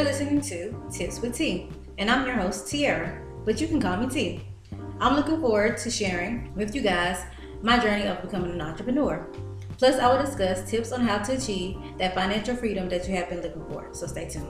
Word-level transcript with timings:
You're 0.00 0.08
listening 0.08 0.40
to 0.40 0.74
Tips 0.90 1.20
with 1.20 1.36
T, 1.36 1.68
and 1.98 2.10
I'm 2.10 2.26
your 2.26 2.34
host, 2.34 2.70
Tiara, 2.70 3.20
but 3.44 3.60
you 3.60 3.68
can 3.68 3.78
call 3.78 3.98
me 3.98 4.08
T. 4.08 4.40
I'm 4.98 5.14
looking 5.14 5.38
forward 5.42 5.76
to 5.76 5.90
sharing 5.90 6.54
with 6.54 6.74
you 6.74 6.80
guys 6.80 7.22
my 7.60 7.78
journey 7.78 8.06
of 8.06 8.22
becoming 8.22 8.52
an 8.52 8.62
entrepreneur. 8.62 9.28
Plus, 9.76 9.98
I 9.98 10.10
will 10.10 10.24
discuss 10.24 10.70
tips 10.70 10.92
on 10.92 11.02
how 11.02 11.18
to 11.18 11.34
achieve 11.34 11.76
that 11.98 12.14
financial 12.14 12.56
freedom 12.56 12.88
that 12.88 13.06
you 13.06 13.14
have 13.14 13.28
been 13.28 13.42
looking 13.42 13.62
for. 13.68 13.92
So 13.92 14.06
stay 14.06 14.26
tuned. 14.26 14.48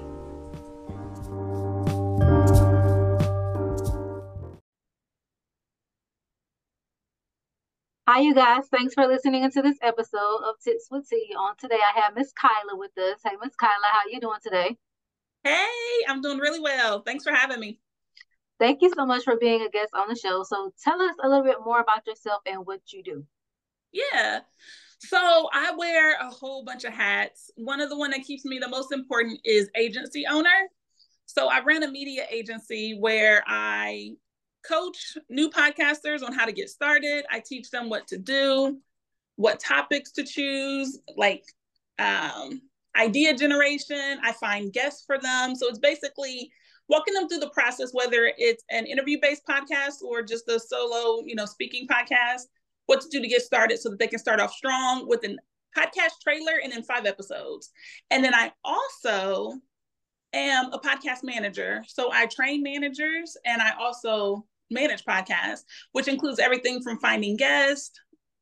Hi, 8.06 8.20
you 8.20 8.34
guys. 8.36 8.68
Thanks 8.70 8.94
for 8.94 9.08
listening 9.08 9.42
into 9.42 9.62
this 9.62 9.78
episode 9.82 10.42
of 10.44 10.60
Tips 10.62 10.86
with 10.92 11.08
T. 11.08 11.34
On 11.36 11.56
today, 11.58 11.80
I 11.84 12.00
have 12.02 12.14
Miss 12.14 12.32
Kyla 12.40 12.76
with 12.76 12.96
us. 12.96 13.18
Hey, 13.24 13.32
Miss 13.42 13.56
Kyla, 13.56 13.90
how 13.90 14.06
are 14.06 14.10
you 14.12 14.20
doing 14.20 14.38
today? 14.44 14.76
Hey, 15.44 15.66
I'm 16.08 16.20
doing 16.20 16.38
really 16.38 16.60
well. 16.60 17.02
Thanks 17.02 17.24
for 17.24 17.32
having 17.32 17.60
me. 17.60 17.78
Thank 18.58 18.82
you 18.82 18.90
so 18.94 19.06
much 19.06 19.24
for 19.24 19.36
being 19.36 19.62
a 19.62 19.70
guest 19.70 19.90
on 19.94 20.08
the 20.08 20.14
show. 20.14 20.42
So, 20.42 20.72
tell 20.84 21.00
us 21.00 21.14
a 21.22 21.28
little 21.28 21.44
bit 21.44 21.58
more 21.64 21.80
about 21.80 22.06
yourself 22.06 22.42
and 22.46 22.66
what 22.66 22.80
you 22.92 23.02
do. 23.02 23.24
Yeah. 23.90 24.40
So, 24.98 25.48
I 25.52 25.72
wear 25.76 26.16
a 26.20 26.28
whole 26.28 26.62
bunch 26.62 26.84
of 26.84 26.92
hats. 26.92 27.50
One 27.56 27.80
of 27.80 27.88
the 27.88 27.96
one 27.96 28.10
that 28.10 28.24
keeps 28.24 28.44
me 28.44 28.58
the 28.58 28.68
most 28.68 28.92
important 28.92 29.40
is 29.44 29.70
agency 29.74 30.26
owner. 30.30 30.68
So, 31.24 31.48
I 31.48 31.60
ran 31.60 31.82
a 31.84 31.90
media 31.90 32.26
agency 32.30 32.98
where 32.98 33.42
I 33.46 34.10
coach 34.68 35.16
new 35.30 35.48
podcasters 35.48 36.22
on 36.22 36.34
how 36.34 36.44
to 36.44 36.52
get 36.52 36.68
started. 36.68 37.24
I 37.30 37.40
teach 37.40 37.70
them 37.70 37.88
what 37.88 38.06
to 38.08 38.18
do, 38.18 38.78
what 39.36 39.58
topics 39.58 40.12
to 40.12 40.22
choose, 40.22 40.98
like 41.16 41.44
um, 41.98 42.60
idea 42.96 43.36
generation. 43.36 44.18
I 44.22 44.32
find 44.32 44.72
guests 44.72 45.04
for 45.06 45.18
them. 45.18 45.54
So 45.54 45.68
it's 45.68 45.78
basically 45.78 46.50
walking 46.88 47.14
them 47.14 47.28
through 47.28 47.38
the 47.38 47.50
process, 47.50 47.90
whether 47.92 48.32
it's 48.36 48.64
an 48.70 48.86
interview-based 48.86 49.42
podcast 49.48 50.02
or 50.02 50.22
just 50.22 50.48
a 50.48 50.58
solo, 50.58 51.22
you 51.24 51.34
know, 51.34 51.46
speaking 51.46 51.86
podcast, 51.86 52.42
what 52.86 53.00
to 53.00 53.08
do 53.08 53.20
to 53.20 53.28
get 53.28 53.42
started 53.42 53.78
so 53.78 53.90
that 53.90 53.98
they 53.98 54.08
can 54.08 54.18
start 54.18 54.40
off 54.40 54.52
strong 54.52 55.08
with 55.08 55.24
a 55.24 55.36
podcast 55.78 56.20
trailer 56.22 56.58
and 56.62 56.72
then 56.72 56.82
five 56.82 57.06
episodes. 57.06 57.70
And 58.10 58.24
then 58.24 58.34
I 58.34 58.52
also 58.64 59.52
am 60.32 60.72
a 60.72 60.78
podcast 60.78 61.22
manager. 61.22 61.84
So 61.86 62.10
I 62.12 62.26
train 62.26 62.62
managers 62.62 63.36
and 63.44 63.62
I 63.62 63.72
also 63.78 64.44
manage 64.70 65.04
podcasts, 65.04 65.62
which 65.92 66.08
includes 66.08 66.38
everything 66.38 66.82
from 66.82 66.98
finding 66.98 67.36
guests, 67.36 67.92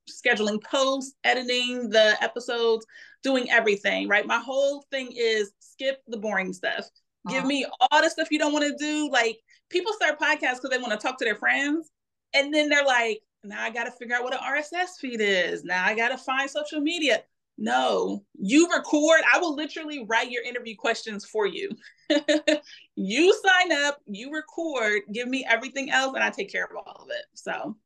scheduling 0.09 0.63
posts, 0.63 1.15
editing 1.25 1.89
the 1.91 2.17
episodes, 2.23 2.87
doing 3.23 3.51
everything, 3.51 4.09
right? 4.09 4.27
My 4.27 4.39
whole 4.39 4.85
thing 4.91 5.13
is 5.17 5.53
skip 5.61 6.03
the 6.07 6.19
boring 6.19 6.53
stuff. 6.53 6.85
Uh-huh. 7.27 7.35
Give 7.35 7.45
me 7.45 7.67
all 7.81 8.03
the 8.03 8.11
stuff 8.11 8.29
you 8.31 8.39
don't 8.39 8.53
want 8.53 8.65
to 8.65 8.77
do. 8.77 9.11
Like 9.11 9.39
people 9.71 9.93
start 9.93 10.21
podcasts 10.21 10.57
because 10.57 10.71
they 10.71 10.79
want 10.79 10.93
to 10.93 10.99
talk 10.99 11.19
to 11.19 11.25
their 11.25 11.37
friends. 11.37 11.91
And 12.35 12.53
then 12.53 12.69
they're 12.69 12.85
like, 12.85 13.21
now 13.45 13.63
I 13.63 13.71
got 13.71 13.85
to 13.85 13.91
figure 13.93 14.17
out 14.17 14.25
what 14.25 14.35
an 14.35 14.41
RSS 14.41 14.99
feed 15.01 15.21
is. 15.21 15.65
Now 15.65 15.85
I 15.85 15.95
got 15.95 16.09
to 16.09 16.19
find 16.19 16.51
social 16.51 16.81
media. 16.81 17.23
No, 17.61 18.25
you 18.39 18.69
record. 18.73 19.21
I 19.33 19.39
will 19.39 19.55
literally 19.55 20.07
write 20.09 20.31
your 20.31 20.45
interview 20.45 20.77
questions 20.77 21.25
for 21.25 21.45
you. 21.45 21.71
you 22.95 23.35
sign 23.45 23.73
up, 23.73 23.99
you 24.07 24.33
record, 24.33 25.03
give 25.13 25.27
me 25.27 25.45
everything 25.49 25.91
else, 25.91 26.15
and 26.15 26.23
I 26.23 26.31
take 26.31 26.53
care 26.53 26.65
of 26.65 26.77
all 26.77 27.03
of 27.03 27.09
it. 27.11 27.25
So, 27.35 27.77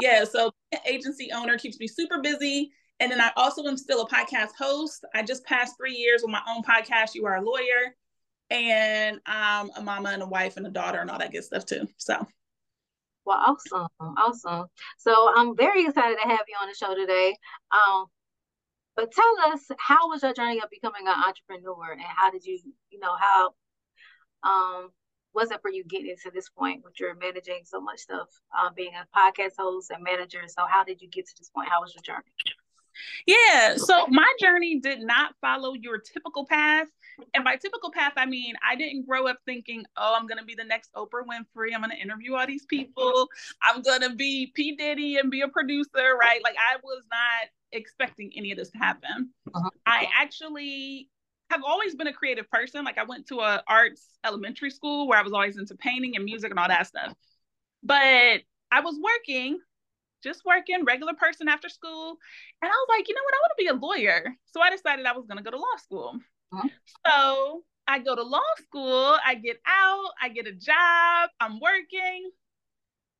yeah, 0.00 0.24
so 0.24 0.52
agency 0.86 1.30
owner 1.32 1.58
keeps 1.58 1.78
me 1.78 1.86
super 1.86 2.20
busy. 2.20 2.72
And 3.00 3.10
then 3.10 3.20
I 3.20 3.32
also 3.36 3.64
am 3.64 3.76
still 3.76 4.02
a 4.02 4.08
podcast 4.08 4.50
host. 4.58 5.04
I 5.14 5.22
just 5.22 5.44
passed 5.44 5.76
three 5.76 5.94
years 5.94 6.22
with 6.22 6.30
my 6.30 6.42
own 6.48 6.62
podcast, 6.62 7.14
You 7.14 7.26
Are 7.26 7.36
a 7.36 7.42
Lawyer. 7.42 7.96
And 8.50 9.20
I'm 9.26 9.70
a 9.76 9.82
mama 9.82 10.10
and 10.10 10.22
a 10.22 10.26
wife 10.26 10.56
and 10.56 10.66
a 10.66 10.70
daughter 10.70 11.00
and 11.00 11.10
all 11.10 11.18
that 11.18 11.32
good 11.32 11.44
stuff 11.44 11.64
too. 11.64 11.88
So, 11.96 12.26
well, 13.24 13.38
awesome, 13.38 13.88
awesome. 14.00 14.66
So 14.98 15.32
I'm 15.34 15.56
very 15.56 15.86
excited 15.86 16.18
to 16.22 16.28
have 16.28 16.44
you 16.46 16.56
on 16.60 16.68
the 16.68 16.74
show 16.74 16.94
today. 16.94 17.36
Um, 17.72 18.06
but 18.96 19.10
tell 19.10 19.52
us, 19.52 19.62
how 19.78 20.08
was 20.08 20.22
your 20.22 20.34
journey 20.34 20.60
of 20.60 20.70
becoming 20.70 21.08
an 21.08 21.14
entrepreneur, 21.26 21.92
and 21.92 22.02
how 22.02 22.30
did 22.30 22.44
you, 22.44 22.60
you 22.90 23.00
know, 23.00 23.16
how 23.18 23.54
um 24.44 24.90
was 25.34 25.50
it 25.50 25.60
for 25.62 25.70
you 25.70 25.84
getting 25.84 26.16
to 26.22 26.30
this 26.30 26.48
point, 26.48 26.84
with 26.84 26.98
you're 26.98 27.14
managing 27.14 27.62
so 27.64 27.80
much 27.80 28.00
stuff, 28.00 28.28
um, 28.56 28.72
being 28.74 28.92
a 28.94 29.18
podcast 29.18 29.54
host 29.58 29.90
and 29.90 30.02
manager? 30.02 30.42
So, 30.46 30.62
how 30.68 30.84
did 30.84 31.02
you 31.02 31.08
get 31.08 31.26
to 31.26 31.34
this 31.38 31.50
point? 31.50 31.68
How 31.68 31.80
was 31.80 31.94
your 31.94 32.02
journey? 32.02 32.30
Yeah, 33.26 33.76
so 33.76 34.06
my 34.08 34.32
journey 34.40 34.78
did 34.80 35.00
not 35.00 35.34
follow 35.40 35.74
your 35.74 35.98
typical 35.98 36.46
path. 36.46 36.86
And 37.32 37.44
by 37.44 37.56
typical 37.56 37.90
path, 37.90 38.12
I 38.16 38.26
mean 38.26 38.54
I 38.68 38.76
didn't 38.76 39.06
grow 39.06 39.26
up 39.26 39.38
thinking, 39.46 39.84
oh, 39.96 40.16
I'm 40.18 40.26
gonna 40.26 40.44
be 40.44 40.54
the 40.54 40.64
next 40.64 40.92
Oprah 40.94 41.24
Winfrey. 41.26 41.74
I'm 41.74 41.80
gonna 41.80 41.94
interview 41.94 42.34
all 42.34 42.46
these 42.46 42.66
people. 42.66 43.28
I'm 43.62 43.82
gonna 43.82 44.14
be 44.14 44.52
P. 44.54 44.76
Diddy 44.76 45.16
and 45.16 45.30
be 45.30 45.42
a 45.42 45.48
producer, 45.48 46.16
right? 46.20 46.40
Like 46.42 46.56
I 46.58 46.76
was 46.82 47.02
not 47.10 47.50
expecting 47.72 48.32
any 48.36 48.52
of 48.52 48.58
this 48.58 48.70
to 48.70 48.78
happen. 48.78 49.30
Uh-huh. 49.54 49.70
I 49.86 50.08
actually 50.16 51.08
have 51.54 51.64
always 51.64 51.94
been 51.94 52.06
a 52.06 52.12
creative 52.12 52.48
person. 52.50 52.84
Like 52.84 52.98
I 52.98 53.04
went 53.04 53.26
to 53.28 53.40
a 53.40 53.62
arts 53.66 54.08
elementary 54.24 54.70
school 54.70 55.08
where 55.08 55.18
I 55.18 55.22
was 55.22 55.32
always 55.32 55.56
into 55.56 55.74
painting 55.76 56.16
and 56.16 56.24
music 56.24 56.50
and 56.50 56.58
all 56.58 56.68
that 56.68 56.86
stuff. 56.86 57.14
But 57.82 58.42
I 58.70 58.80
was 58.80 58.98
working, 59.02 59.58
just 60.22 60.44
working, 60.44 60.84
regular 60.84 61.14
person 61.14 61.48
after 61.48 61.68
school. 61.68 62.18
And 62.62 62.70
I 62.70 62.74
was 62.74 62.86
like, 62.88 63.08
you 63.08 63.14
know 63.14 63.20
what? 63.24 63.34
I 63.34 63.38
want 63.42 63.52
to 63.56 63.62
be 63.62 63.68
a 63.68 63.86
lawyer. 63.86 64.34
So 64.46 64.60
I 64.60 64.70
decided 64.70 65.06
I 65.06 65.12
was 65.12 65.26
going 65.26 65.38
to 65.38 65.44
go 65.44 65.50
to 65.50 65.58
law 65.58 65.76
school. 65.78 66.18
Uh-huh. 66.52 66.68
So 67.06 67.62
I 67.86 67.98
go 67.98 68.14
to 68.14 68.22
law 68.22 68.40
school, 68.58 69.16
I 69.24 69.34
get 69.34 69.60
out, 69.66 70.10
I 70.20 70.28
get 70.30 70.46
a 70.46 70.52
job, 70.52 71.30
I'm 71.40 71.60
working. 71.60 72.30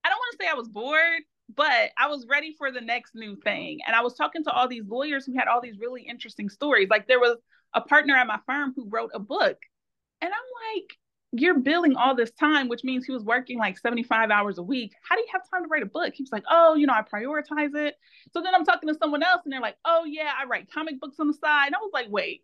I 0.04 0.08
don't 0.08 0.18
want 0.18 0.32
to 0.32 0.38
say 0.40 0.50
I 0.50 0.54
was 0.54 0.68
bored, 0.68 1.22
but 1.54 1.90
I 1.98 2.08
was 2.08 2.26
ready 2.28 2.54
for 2.56 2.70
the 2.70 2.80
next 2.80 3.14
new 3.14 3.36
thing. 3.36 3.80
And 3.86 3.94
I 3.94 4.02
was 4.02 4.14
talking 4.14 4.44
to 4.44 4.50
all 4.50 4.68
these 4.68 4.84
lawyers 4.86 5.26
who 5.26 5.34
had 5.36 5.48
all 5.48 5.60
these 5.60 5.78
really 5.78 6.02
interesting 6.02 6.48
stories. 6.48 6.88
Like 6.90 7.06
there 7.06 7.20
was 7.20 7.36
a 7.74 7.80
partner 7.80 8.16
at 8.16 8.26
my 8.26 8.38
firm 8.46 8.72
who 8.74 8.88
wrote 8.88 9.10
a 9.14 9.18
book. 9.18 9.58
And 10.20 10.32
I'm 10.32 10.74
like, 10.74 10.90
you're 11.32 11.58
billing 11.58 11.96
all 11.96 12.14
this 12.14 12.30
time, 12.32 12.68
which 12.68 12.84
means 12.84 13.04
he 13.04 13.12
was 13.12 13.24
working 13.24 13.58
like 13.58 13.78
75 13.78 14.30
hours 14.30 14.58
a 14.58 14.62
week. 14.62 14.92
How 15.08 15.16
do 15.16 15.22
you 15.22 15.28
have 15.32 15.42
time 15.50 15.64
to 15.64 15.68
write 15.68 15.82
a 15.82 15.86
book? 15.86 16.14
He 16.14 16.22
was 16.22 16.30
like, 16.30 16.44
oh, 16.48 16.74
you 16.74 16.86
know, 16.86 16.92
I 16.92 17.02
prioritize 17.02 17.74
it. 17.74 17.96
So 18.32 18.40
then 18.40 18.54
I'm 18.54 18.64
talking 18.64 18.88
to 18.88 18.98
someone 18.98 19.22
else 19.22 19.42
and 19.44 19.52
they're 19.52 19.60
like, 19.60 19.76
oh, 19.84 20.04
yeah, 20.04 20.30
I 20.40 20.46
write 20.46 20.70
comic 20.72 21.00
books 21.00 21.16
on 21.18 21.26
the 21.26 21.34
side. 21.34 21.66
And 21.66 21.74
I 21.74 21.78
was 21.78 21.90
like, 21.92 22.06
wait, 22.08 22.42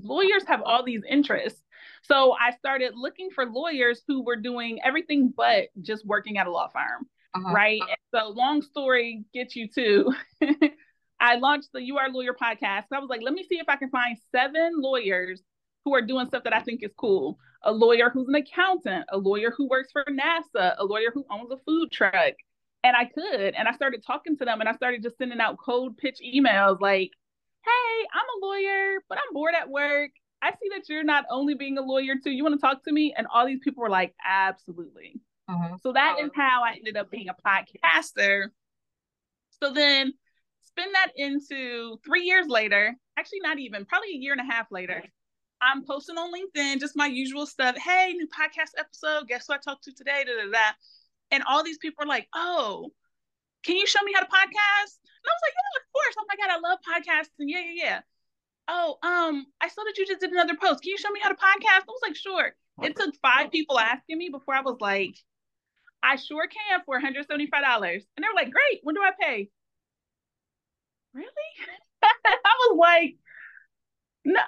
lawyers 0.00 0.44
have 0.46 0.62
all 0.62 0.82
these 0.82 1.02
interests. 1.08 1.60
So 2.04 2.32
I 2.32 2.52
started 2.52 2.94
looking 2.96 3.30
for 3.34 3.44
lawyers 3.44 4.02
who 4.08 4.22
were 4.24 4.36
doing 4.36 4.78
everything 4.82 5.32
but 5.36 5.68
just 5.82 6.06
working 6.06 6.38
at 6.38 6.46
a 6.46 6.50
law 6.50 6.68
firm 6.68 7.06
uh-huh. 7.36 7.52
right? 7.52 7.80
And 7.80 7.96
so, 8.14 8.28
long 8.30 8.62
story 8.62 9.24
gets 9.34 9.56
you 9.56 9.68
to, 9.74 10.12
I 11.20 11.36
launched 11.36 11.70
the 11.72 11.82
You 11.82 11.98
Are 11.98 12.10
Lawyer 12.10 12.34
podcast. 12.34 12.84
I 12.92 12.98
was 12.98 13.08
like, 13.08 13.22
let 13.22 13.32
me 13.32 13.44
see 13.48 13.58
if 13.58 13.68
I 13.68 13.76
can 13.76 13.90
find 13.90 14.16
seven 14.32 14.72
lawyers 14.76 15.42
who 15.84 15.94
are 15.94 16.02
doing 16.02 16.26
stuff 16.26 16.44
that 16.44 16.54
I 16.54 16.60
think 16.60 16.82
is 16.82 16.92
cool. 16.96 17.38
A 17.62 17.72
lawyer 17.72 18.10
who's 18.10 18.28
an 18.28 18.34
accountant, 18.34 19.06
a 19.10 19.18
lawyer 19.18 19.52
who 19.56 19.68
works 19.68 19.90
for 19.92 20.04
NASA, 20.04 20.74
a 20.78 20.84
lawyer 20.84 21.10
who 21.12 21.24
owns 21.30 21.50
a 21.50 21.56
food 21.66 21.90
truck. 21.90 22.34
And 22.84 22.96
I 22.96 23.06
could. 23.06 23.54
And 23.54 23.66
I 23.66 23.72
started 23.72 24.04
talking 24.06 24.36
to 24.36 24.44
them 24.44 24.60
and 24.60 24.68
I 24.68 24.72
started 24.72 25.02
just 25.02 25.18
sending 25.18 25.40
out 25.40 25.56
cold 25.58 25.96
pitch 25.96 26.18
emails 26.24 26.80
like, 26.80 27.10
hey, 27.64 28.06
I'm 28.12 28.42
a 28.42 28.46
lawyer, 28.46 28.98
but 29.08 29.18
I'm 29.18 29.32
bored 29.32 29.54
at 29.58 29.68
work. 29.68 30.10
I 30.42 30.50
see 30.50 30.68
that 30.74 30.88
you're 30.88 31.02
not 31.02 31.24
only 31.30 31.54
being 31.54 31.78
a 31.78 31.82
lawyer 31.82 32.14
too. 32.22 32.30
You 32.30 32.44
want 32.44 32.54
to 32.54 32.60
talk 32.60 32.84
to 32.84 32.92
me? 32.92 33.14
And 33.16 33.26
all 33.32 33.46
these 33.46 33.60
people 33.64 33.82
were 33.82 33.90
like, 33.90 34.14
absolutely. 34.24 35.20
Mm-hmm. 35.50 35.76
So 35.82 35.92
that 35.92 36.18
is 36.20 36.30
how 36.34 36.62
I 36.64 36.74
ended 36.76 36.96
up 36.96 37.10
being 37.10 37.28
a 37.28 37.34
podcaster. 37.34 38.46
So 39.62 39.72
then 39.72 40.12
spin 40.76 40.92
that 40.92 41.12
into 41.16 41.98
three 42.04 42.24
years 42.24 42.46
later, 42.48 42.94
actually 43.18 43.40
not 43.40 43.58
even, 43.58 43.84
probably 43.86 44.10
a 44.10 44.18
year 44.18 44.32
and 44.32 44.40
a 44.40 44.52
half 44.52 44.66
later. 44.70 45.02
I'm 45.60 45.84
posting 45.84 46.18
on 46.18 46.32
LinkedIn, 46.32 46.80
just 46.80 46.96
my 46.96 47.06
usual 47.06 47.46
stuff. 47.46 47.76
Hey, 47.78 48.12
new 48.12 48.26
podcast 48.26 48.78
episode. 48.78 49.26
Guess 49.26 49.46
who 49.46 49.54
I 49.54 49.58
talked 49.58 49.84
to 49.84 49.94
today? 49.94 50.24
Da, 50.26 50.32
da, 50.32 50.50
da. 50.50 50.72
And 51.30 51.42
all 51.48 51.64
these 51.64 51.78
people 51.78 52.04
are 52.04 52.08
like, 52.08 52.28
oh, 52.34 52.90
can 53.64 53.76
you 53.76 53.86
show 53.86 54.02
me 54.04 54.12
how 54.14 54.20
to 54.20 54.26
podcast? 54.26 54.92
And 55.00 55.26
I 55.26 55.32
was 55.32 55.42
like, 55.42 55.54
yeah, 55.56 55.80
of 55.80 55.92
course. 55.92 56.14
Oh 56.18 56.26
my 56.28 56.36
God, 56.36 56.50
I 56.50 56.68
love 56.68 56.78
podcasting. 56.86 57.46
Yeah, 57.48 57.60
yeah, 57.60 57.84
yeah. 57.84 58.00
Oh, 58.68 58.98
um, 59.02 59.46
I 59.60 59.68
saw 59.68 59.82
that 59.84 59.96
you 59.96 60.06
just 60.06 60.20
did 60.20 60.30
another 60.30 60.56
post. 60.60 60.82
Can 60.82 60.90
you 60.90 60.98
show 60.98 61.10
me 61.10 61.20
how 61.22 61.30
to 61.30 61.36
podcast? 61.36 61.82
I 61.82 61.84
was 61.86 62.02
like, 62.02 62.16
sure. 62.16 62.54
It 62.82 62.94
took 62.96 63.14
five 63.22 63.50
people 63.50 63.78
asking 63.78 64.18
me 64.18 64.28
before 64.28 64.54
I 64.54 64.60
was 64.60 64.76
like, 64.80 65.16
I 66.02 66.16
sure 66.16 66.46
can 66.46 66.82
for 66.84 67.00
$175. 67.00 67.24
And 67.32 68.02
they 68.18 68.28
were 68.28 68.34
like, 68.34 68.52
great, 68.52 68.80
when 68.82 68.94
do 68.94 69.00
I 69.00 69.12
pay? 69.18 69.48
Really? 71.16 71.50
I 72.02 72.54
was 72.68 72.78
like, 72.78 73.16
no. 74.24 74.40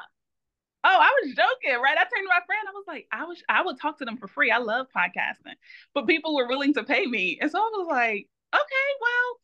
Oh, 0.84 0.98
I 1.00 1.10
was 1.22 1.34
joking, 1.34 1.80
right? 1.82 1.96
I 1.96 2.02
turned 2.02 2.26
to 2.26 2.28
my 2.28 2.44
friend. 2.46 2.68
I 2.68 2.72
was 2.72 2.84
like, 2.86 3.06
I 3.10 3.24
was 3.24 3.42
I 3.48 3.62
would 3.62 3.80
talk 3.80 3.98
to 3.98 4.04
them 4.04 4.18
for 4.18 4.28
free. 4.28 4.50
I 4.50 4.58
love 4.58 4.86
podcasting. 4.94 5.56
But 5.94 6.06
people 6.06 6.36
were 6.36 6.46
willing 6.46 6.74
to 6.74 6.84
pay 6.84 7.06
me. 7.06 7.38
And 7.40 7.50
so 7.50 7.58
I 7.58 7.70
was 7.72 7.86
like, 7.90 8.28
okay, 8.54 8.88
well, 9.00 9.40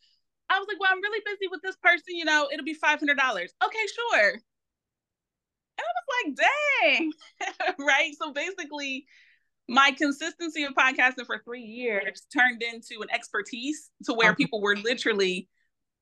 I 0.50 0.58
was 0.58 0.68
like, 0.68 0.78
well, 0.78 0.90
I'm 0.92 1.02
really 1.02 1.22
busy 1.24 1.48
with 1.50 1.62
this 1.62 1.76
person, 1.76 2.14
you 2.14 2.24
know, 2.24 2.48
it'll 2.52 2.64
be 2.64 2.76
$500. 2.76 3.00
Okay, 3.00 3.86
sure. 3.94 4.30
And 5.76 5.80
I 5.80 5.92
was 5.96 6.08
like, 6.14 6.36
dang. 6.36 7.12
right. 7.86 8.12
So 8.20 8.32
basically, 8.32 9.06
my 9.68 9.92
consistency 9.92 10.64
of 10.64 10.74
podcasting 10.74 11.26
for 11.26 11.40
three 11.44 11.62
years 11.62 12.26
turned 12.36 12.62
into 12.62 13.02
an 13.02 13.08
expertise 13.12 13.90
to 14.04 14.12
where 14.12 14.32
mm-hmm. 14.32 14.36
people 14.36 14.60
were 14.60 14.76
literally 14.76 15.48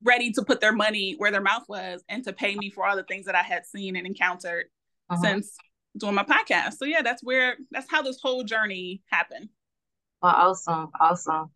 ready 0.05 0.33
to 0.33 0.43
put 0.43 0.61
their 0.61 0.73
money 0.73 1.15
where 1.19 1.31
their 1.31 1.41
mouth 1.41 1.65
was 1.69 2.03
and 2.09 2.25
to 2.25 2.33
pay 2.33 2.55
me 2.55 2.71
for 2.71 2.87
all 2.87 2.97
the 2.97 3.03
things 3.05 3.27
that 3.27 3.35
I 3.35 3.43
had 3.43 3.67
seen 3.67 3.97
and 3.97 4.07
encountered 4.07 4.67
uh-huh. 5.11 5.23
since 5.23 5.57
doing 5.97 6.15
my 6.15 6.25
podcast. 6.25 6.75
So 6.75 6.85
yeah, 6.85 7.03
that's 7.03 7.23
where 7.23 7.57
that's 7.71 7.91
how 7.91 8.03
this 8.03 8.21
whole 8.21 8.45
journey 8.45 9.03
happened. 9.11 9.49
Well, 10.23 10.35
awesome, 10.35 10.91
awesome. 11.01 11.51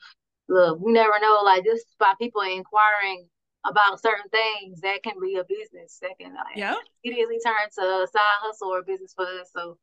Look, 0.49 0.81
we 0.81 0.93
never 0.93 1.13
know. 1.21 1.41
Like 1.45 1.65
this 1.65 1.85
by 1.99 2.15
people 2.21 2.43
inquiring 2.43 3.29
about 3.65 4.01
certain 4.01 4.29
things 4.31 4.81
that 4.81 5.03
can 5.03 5.15
be 5.21 5.37
a 5.37 5.45
business 5.45 5.99
that 6.01 6.13
can 6.21 6.33
like, 6.35 6.57
yeah 6.57 6.77
immediately 7.03 7.39
turn 7.45 7.55
to 7.75 7.83
a 7.83 8.07
side 8.07 8.21
hustle 8.43 8.69
or 8.69 8.83
business 8.83 9.13
for 9.15 9.25
us. 9.25 9.51
So 9.55 9.79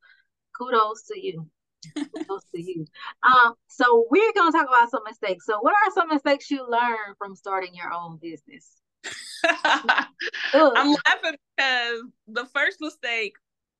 kudos 0.57 1.04
to 1.12 1.19
you. 1.19 1.48
Kudos 1.95 2.44
to 2.56 2.62
you. 2.62 2.85
Um, 3.24 3.53
so 3.68 4.07
we're 4.09 4.33
gonna 4.33 4.51
talk 4.51 4.68
about 4.68 4.89
some 4.89 5.03
mistakes. 5.06 5.45
So 5.45 5.59
what 5.59 5.74
are 5.74 5.91
some 5.94 6.09
mistakes 6.09 6.50
you 6.51 6.68
learned 6.69 7.18
from 7.18 7.35
starting 7.35 7.74
your 7.74 7.91
own 7.94 8.18
business? 8.21 8.81
I'm 9.63 10.95
laughing 11.06 11.38
because 11.57 12.01
the 12.27 12.45
first 12.53 12.80
mistake 12.80 13.33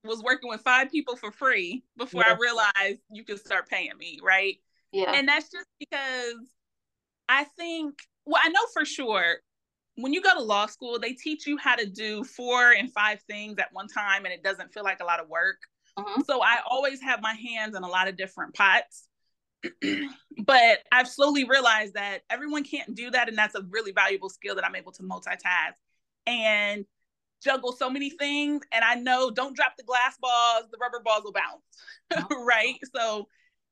was 0.03 0.21
working 0.21 0.50
with 0.50 0.61
five 0.61 0.91
people 0.91 1.15
for 1.15 1.31
free 1.31 1.83
before 1.97 2.23
yeah. 2.27 2.33
I 2.33 2.38
realized 2.38 3.01
you 3.09 3.23
could 3.23 3.39
start 3.39 3.69
paying 3.69 3.97
me, 3.97 4.19
right? 4.21 4.57
Yeah. 4.91 5.13
And 5.13 5.27
that's 5.27 5.50
just 5.50 5.67
because 5.79 6.35
I 7.29 7.45
think, 7.57 8.00
well, 8.25 8.41
I 8.44 8.50
know 8.50 8.59
for 8.73 8.83
sure 8.83 9.38
when 9.95 10.13
you 10.13 10.21
go 10.21 10.33
to 10.33 10.41
law 10.41 10.65
school, 10.65 11.00
they 11.00 11.13
teach 11.13 11.45
you 11.45 11.57
how 11.57 11.75
to 11.75 11.85
do 11.85 12.23
four 12.23 12.71
and 12.71 12.91
five 12.91 13.21
things 13.29 13.59
at 13.59 13.69
one 13.71 13.88
time, 13.88 14.25
and 14.25 14.33
it 14.33 14.44
doesn't 14.44 14.73
feel 14.73 14.83
like 14.83 15.00
a 15.01 15.05
lot 15.05 15.19
of 15.19 15.29
work. 15.29 15.57
Uh-huh. 15.97 16.23
So 16.25 16.41
I 16.41 16.59
always 16.69 17.01
have 17.01 17.21
my 17.21 17.33
hands 17.33 17.75
in 17.75 17.83
a 17.83 17.87
lot 17.87 18.07
of 18.07 18.17
different 18.17 18.53
pots. 18.53 19.07
but 20.45 20.79
I've 20.91 21.07
slowly 21.07 21.45
realized 21.45 21.93
that 21.93 22.21
everyone 22.29 22.63
can't 22.63 22.95
do 22.95 23.11
that. 23.11 23.29
And 23.29 23.37
that's 23.37 23.55
a 23.55 23.61
really 23.69 23.91
valuable 23.91 24.29
skill 24.29 24.55
that 24.55 24.65
I'm 24.65 24.75
able 24.75 24.91
to 24.93 25.03
multitask 25.03 25.73
and 26.25 26.85
juggle 27.43 27.71
so 27.71 27.89
many 27.89 28.09
things. 28.09 28.63
And 28.73 28.83
I 28.83 28.95
know 28.95 29.29
don't 29.31 29.55
drop 29.55 29.73
the 29.77 29.83
glass 29.83 30.17
balls, 30.21 30.65
the 30.71 30.77
rubber 30.81 31.01
balls 31.03 31.23
will 31.23 31.33
bounce. 31.33 32.27
Right. 32.45 32.79
So 32.95 33.27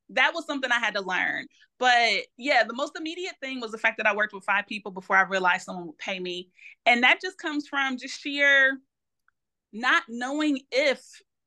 that 0.10 0.34
was 0.34 0.46
something 0.46 0.72
I 0.72 0.80
had 0.80 0.96
to 0.96 1.02
learn. 1.02 1.48
But 1.78 2.24
yeah, 2.38 2.64
the 2.64 2.74
most 2.74 2.98
immediate 2.98 3.36
thing 3.42 3.60
was 3.60 3.72
the 3.72 3.78
fact 3.78 3.98
that 3.98 4.08
I 4.08 4.16
worked 4.16 4.34
with 4.34 4.44
five 4.44 4.68
people 4.68 4.92
before 4.92 5.16
I 5.16 5.24
realized 5.24 5.66
someone 5.66 5.88
would 5.88 5.98
pay 5.98 6.20
me. 6.20 6.50
And 6.86 7.04
that 7.04 7.20
just 7.22 7.38
comes 7.38 7.68
from 7.68 7.98
just 7.98 8.20
sheer 8.20 8.80
not 9.74 10.04
knowing 10.08 10.60
if 10.72 11.02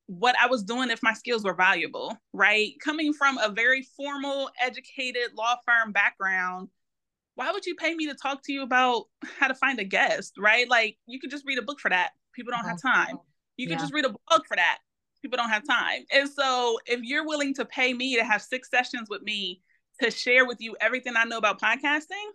what 0.06 0.36
I 0.40 0.46
was 0.46 0.62
doing, 0.62 0.90
if 0.90 1.02
my 1.02 1.14
skills 1.14 1.44
were 1.44 1.54
valuable, 1.54 2.16
right? 2.32 2.72
Coming 2.82 3.12
from 3.12 3.38
a 3.38 3.48
very 3.48 3.82
formal, 3.96 4.50
educated 4.60 5.32
law 5.36 5.56
firm 5.64 5.92
background, 5.92 6.68
why 7.36 7.50
would 7.50 7.66
you 7.66 7.74
pay 7.74 7.94
me 7.94 8.06
to 8.06 8.14
talk 8.14 8.42
to 8.44 8.52
you 8.52 8.62
about 8.62 9.04
how 9.38 9.48
to 9.48 9.54
find 9.54 9.78
a 9.78 9.84
guest, 9.84 10.34
right? 10.38 10.68
Like 10.68 10.98
you 11.06 11.18
could 11.18 11.30
just 11.30 11.46
read 11.46 11.58
a 11.58 11.62
book 11.62 11.80
for 11.80 11.90
that. 11.90 12.10
People 12.34 12.52
don't 12.52 12.64
have 12.64 12.78
uh-huh. 12.84 13.06
time. 13.06 13.18
You 13.56 13.66
could 13.66 13.74
yeah. 13.74 13.80
just 13.80 13.94
read 13.94 14.04
a 14.04 14.08
blog 14.08 14.46
for 14.46 14.56
that 14.56 14.78
people 15.24 15.38
don't 15.38 15.48
have 15.48 15.66
time. 15.66 16.04
And 16.12 16.28
so 16.28 16.78
if 16.84 17.00
you're 17.02 17.26
willing 17.26 17.54
to 17.54 17.64
pay 17.64 17.94
me 17.94 18.14
to 18.16 18.24
have 18.24 18.42
six 18.42 18.68
sessions 18.68 19.08
with 19.08 19.22
me 19.22 19.62
to 20.02 20.10
share 20.10 20.46
with 20.46 20.60
you 20.60 20.76
everything 20.82 21.14
I 21.16 21.24
know 21.24 21.38
about 21.38 21.58
podcasting, 21.58 22.26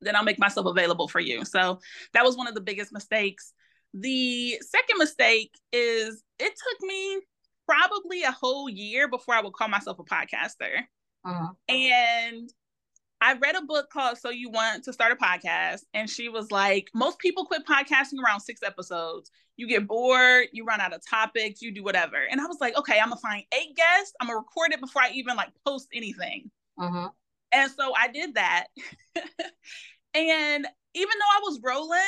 then 0.00 0.14
I'll 0.14 0.22
make 0.22 0.38
myself 0.38 0.66
available 0.66 1.08
for 1.08 1.18
you. 1.18 1.44
So 1.44 1.80
that 2.12 2.24
was 2.24 2.36
one 2.36 2.46
of 2.46 2.54
the 2.54 2.60
biggest 2.60 2.92
mistakes. 2.92 3.52
The 3.94 4.58
second 4.60 4.98
mistake 4.98 5.52
is 5.72 6.22
it 6.40 6.52
took 6.52 6.88
me 6.88 7.20
probably 7.66 8.24
a 8.24 8.32
whole 8.32 8.68
year 8.68 9.08
before 9.08 9.34
I 9.34 9.40
would 9.40 9.52
call 9.52 9.68
myself 9.68 9.98
a 10.00 10.04
podcaster. 10.04 10.80
Uh-huh. 11.24 11.48
And 11.68 12.50
I 13.20 13.34
read 13.34 13.56
a 13.56 13.62
book 13.62 13.88
called 13.90 14.18
So 14.18 14.30
You 14.30 14.50
Want 14.50 14.84
to 14.84 14.92
Start 14.92 15.12
a 15.12 15.16
Podcast. 15.16 15.82
And 15.94 16.10
she 16.10 16.28
was 16.28 16.50
like, 16.50 16.90
most 16.92 17.18
people 17.20 17.46
quit 17.46 17.64
podcasting 17.64 18.22
around 18.22 18.40
six 18.40 18.62
episodes. 18.62 19.30
You 19.56 19.68
get 19.68 19.86
bored, 19.86 20.48
you 20.52 20.64
run 20.64 20.80
out 20.80 20.92
of 20.92 21.00
topics, 21.08 21.62
you 21.62 21.72
do 21.72 21.84
whatever. 21.84 22.16
And 22.28 22.40
I 22.40 22.46
was 22.46 22.58
like, 22.60 22.76
okay, 22.76 22.98
I'm 22.98 23.10
gonna 23.10 23.20
find 23.20 23.44
eight 23.54 23.76
guests. 23.76 24.12
I'm 24.20 24.26
gonna 24.26 24.38
record 24.38 24.72
it 24.72 24.80
before 24.80 25.02
I 25.02 25.10
even 25.10 25.36
like 25.36 25.50
post 25.64 25.88
anything. 25.94 26.50
Uh-huh. 26.78 27.08
And 27.52 27.70
so 27.70 27.94
I 27.96 28.08
did 28.08 28.34
that. 28.34 28.66
and 30.14 30.66
even 30.94 31.14
though 31.18 31.34
I 31.36 31.40
was 31.44 31.60
rolling, 31.62 32.00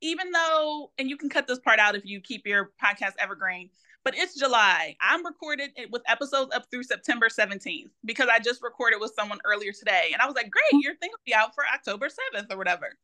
even 0.00 0.30
though, 0.30 0.90
and 0.98 1.08
you 1.08 1.16
can 1.16 1.28
cut 1.28 1.46
this 1.46 1.58
part 1.58 1.78
out 1.78 1.94
if 1.94 2.04
you 2.04 2.20
keep 2.20 2.46
your 2.46 2.70
podcast 2.82 3.12
evergreen, 3.18 3.70
but 4.04 4.16
it's 4.16 4.38
July. 4.38 4.96
I'm 5.00 5.24
recorded 5.26 5.70
with 5.90 6.02
episodes 6.06 6.54
up 6.54 6.66
through 6.70 6.84
September 6.84 7.28
17th 7.28 7.90
because 8.04 8.28
I 8.32 8.38
just 8.38 8.62
recorded 8.62 9.00
with 9.00 9.12
someone 9.14 9.38
earlier 9.44 9.72
today. 9.72 10.10
And 10.12 10.22
I 10.22 10.26
was 10.26 10.34
like, 10.34 10.50
great, 10.50 10.82
your 10.82 10.96
thing 10.96 11.10
will 11.10 11.18
be 11.26 11.34
out 11.34 11.54
for 11.54 11.64
October 11.66 12.08
7th 12.08 12.52
or 12.52 12.56
whatever. 12.56 12.96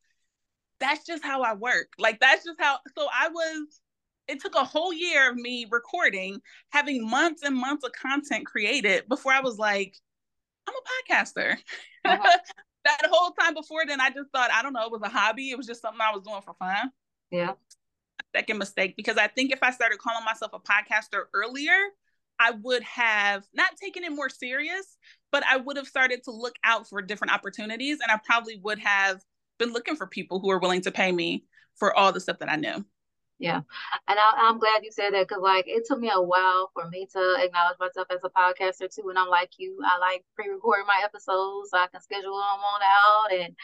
That's 0.81 1.05
just 1.05 1.25
how 1.25 1.43
I 1.43 1.55
work. 1.55 1.88
Like, 1.99 2.20
that's 2.20 2.44
just 2.44 2.61
how. 2.61 2.79
So 2.97 3.06
I 3.12 3.29
was, 3.29 3.81
it 4.29 4.40
took 4.40 4.55
a 4.55 4.64
whole 4.64 4.93
year 4.93 5.31
of 5.31 5.37
me 5.37 5.67
recording, 5.70 6.40
having 6.70 7.08
months 7.08 7.43
and 7.43 7.56
months 7.56 7.85
of 7.85 7.93
content 7.93 8.47
created 8.47 9.08
before 9.08 9.32
I 9.32 9.40
was 9.40 9.58
like, 9.58 9.97
I'm 10.67 10.75
a 10.75 11.12
podcaster. 11.12 11.56
Uh-huh. 12.05 12.38
before 13.52 13.85
then, 13.87 14.00
I 14.00 14.11
just 14.11 14.31
thought, 14.32 14.50
I 14.52 14.62
don't 14.62 14.73
know, 14.73 14.87
it 14.87 14.93
was 14.93 15.02
a 15.02 15.08
hobby. 15.08 15.50
It 15.50 15.56
was 15.56 15.67
just 15.67 15.82
something 15.82 16.00
I 16.00 16.14
was 16.14 16.23
doing 16.23 16.43
for 16.43 16.55
fun. 16.55 16.91
Yeah 17.31 17.55
second 18.35 18.58
mistake 18.58 18.94
because 18.96 19.17
I 19.17 19.29
think 19.29 19.52
if 19.52 19.62
I 19.62 19.70
started 19.70 19.99
calling 19.99 20.25
myself 20.25 20.52
a 20.52 20.58
podcaster 20.58 21.25
earlier, 21.32 21.76
I 22.38 22.50
would 22.50 22.82
have 22.82 23.44
not 23.55 23.76
taken 23.76 24.02
it 24.02 24.11
more 24.11 24.29
serious, 24.29 24.96
but 25.31 25.44
I 25.49 25.56
would 25.56 25.76
have 25.76 25.87
started 25.87 26.25
to 26.25 26.32
look 26.32 26.56
out 26.64 26.88
for 26.88 27.00
different 27.00 27.32
opportunities. 27.32 27.99
And 28.02 28.11
I 28.11 28.19
probably 28.25 28.58
would 28.62 28.81
have 28.81 29.23
been 29.58 29.73
looking 29.73 29.94
for 29.94 30.06
people 30.06 30.40
who 30.40 30.50
are 30.50 30.58
willing 30.58 30.81
to 30.82 30.90
pay 30.90 31.12
me 31.12 31.44
for 31.76 31.97
all 31.97 32.12
the 32.12 32.20
stuff 32.20 32.40
that 32.40 32.50
I 32.50 32.56
knew. 32.56 32.85
Yeah. 33.39 33.63
And 34.09 34.19
I, 34.19 34.49
am 34.49 34.59
glad 34.59 34.85
you 34.85 34.93
said 34.93 35.13
that 35.13 35.29
because, 35.29 35.43
like, 35.43 35.65
it 35.67 35.85
took 35.87 35.99
me 35.99 36.11
a 36.13 36.23
while 36.23 36.71
for 36.73 36.89
me 36.89 37.07
to 37.13 37.37
acknowledge 37.41 37.79
myself 37.81 38.07
as 38.11 38.21
a 38.25 38.31
podcaster, 38.31 38.89
too. 38.95 39.09
And 39.11 39.19
I'm 39.19 39.29
like 39.29 39.51
you, 39.59 39.79
I 39.85 39.99
like 39.99 40.25
pre 40.37 40.49
recording 40.49 40.87
my 40.87 41.01
episodes 41.05 41.71
so 41.71 41.79
I 41.79 41.89
can 41.89 42.01
schedule 42.01 42.37
them 42.37 42.63
on 42.63 42.81
out 42.83 43.33
and 43.33 43.57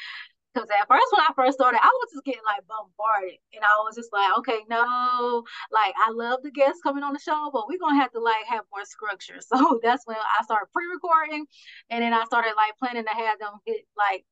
because 0.52 0.68
at 0.70 0.88
first, 0.88 1.06
when 1.12 1.22
I 1.22 1.32
first 1.36 1.54
started, 1.58 1.78
I 1.82 1.86
was 1.86 2.10
just 2.12 2.24
getting 2.24 2.42
like 2.44 2.66
bombarded, 2.66 3.38
and 3.54 3.62
I 3.62 3.78
was 3.86 3.94
just 3.94 4.12
like, 4.12 4.36
okay, 4.38 4.60
no, 4.68 5.44
like 5.70 5.94
I 5.96 6.10
love 6.10 6.40
the 6.42 6.50
guests 6.50 6.82
coming 6.82 7.04
on 7.04 7.12
the 7.12 7.20
show, 7.20 7.50
but 7.52 7.68
we're 7.68 7.78
gonna 7.78 8.00
have 8.00 8.12
to 8.12 8.20
like 8.20 8.44
have 8.46 8.64
more 8.72 8.84
structure. 8.84 9.38
So 9.50 9.80
that's 9.82 10.06
when 10.06 10.16
I 10.16 10.42
started 10.44 10.66
pre-recording, 10.72 11.46
and 11.90 12.02
then 12.02 12.12
I 12.12 12.24
started 12.24 12.54
like 12.56 12.78
planning 12.78 13.04
to 13.04 13.14
have 13.14 13.38
them 13.38 13.54
hit 13.66 13.86
like 13.96 14.24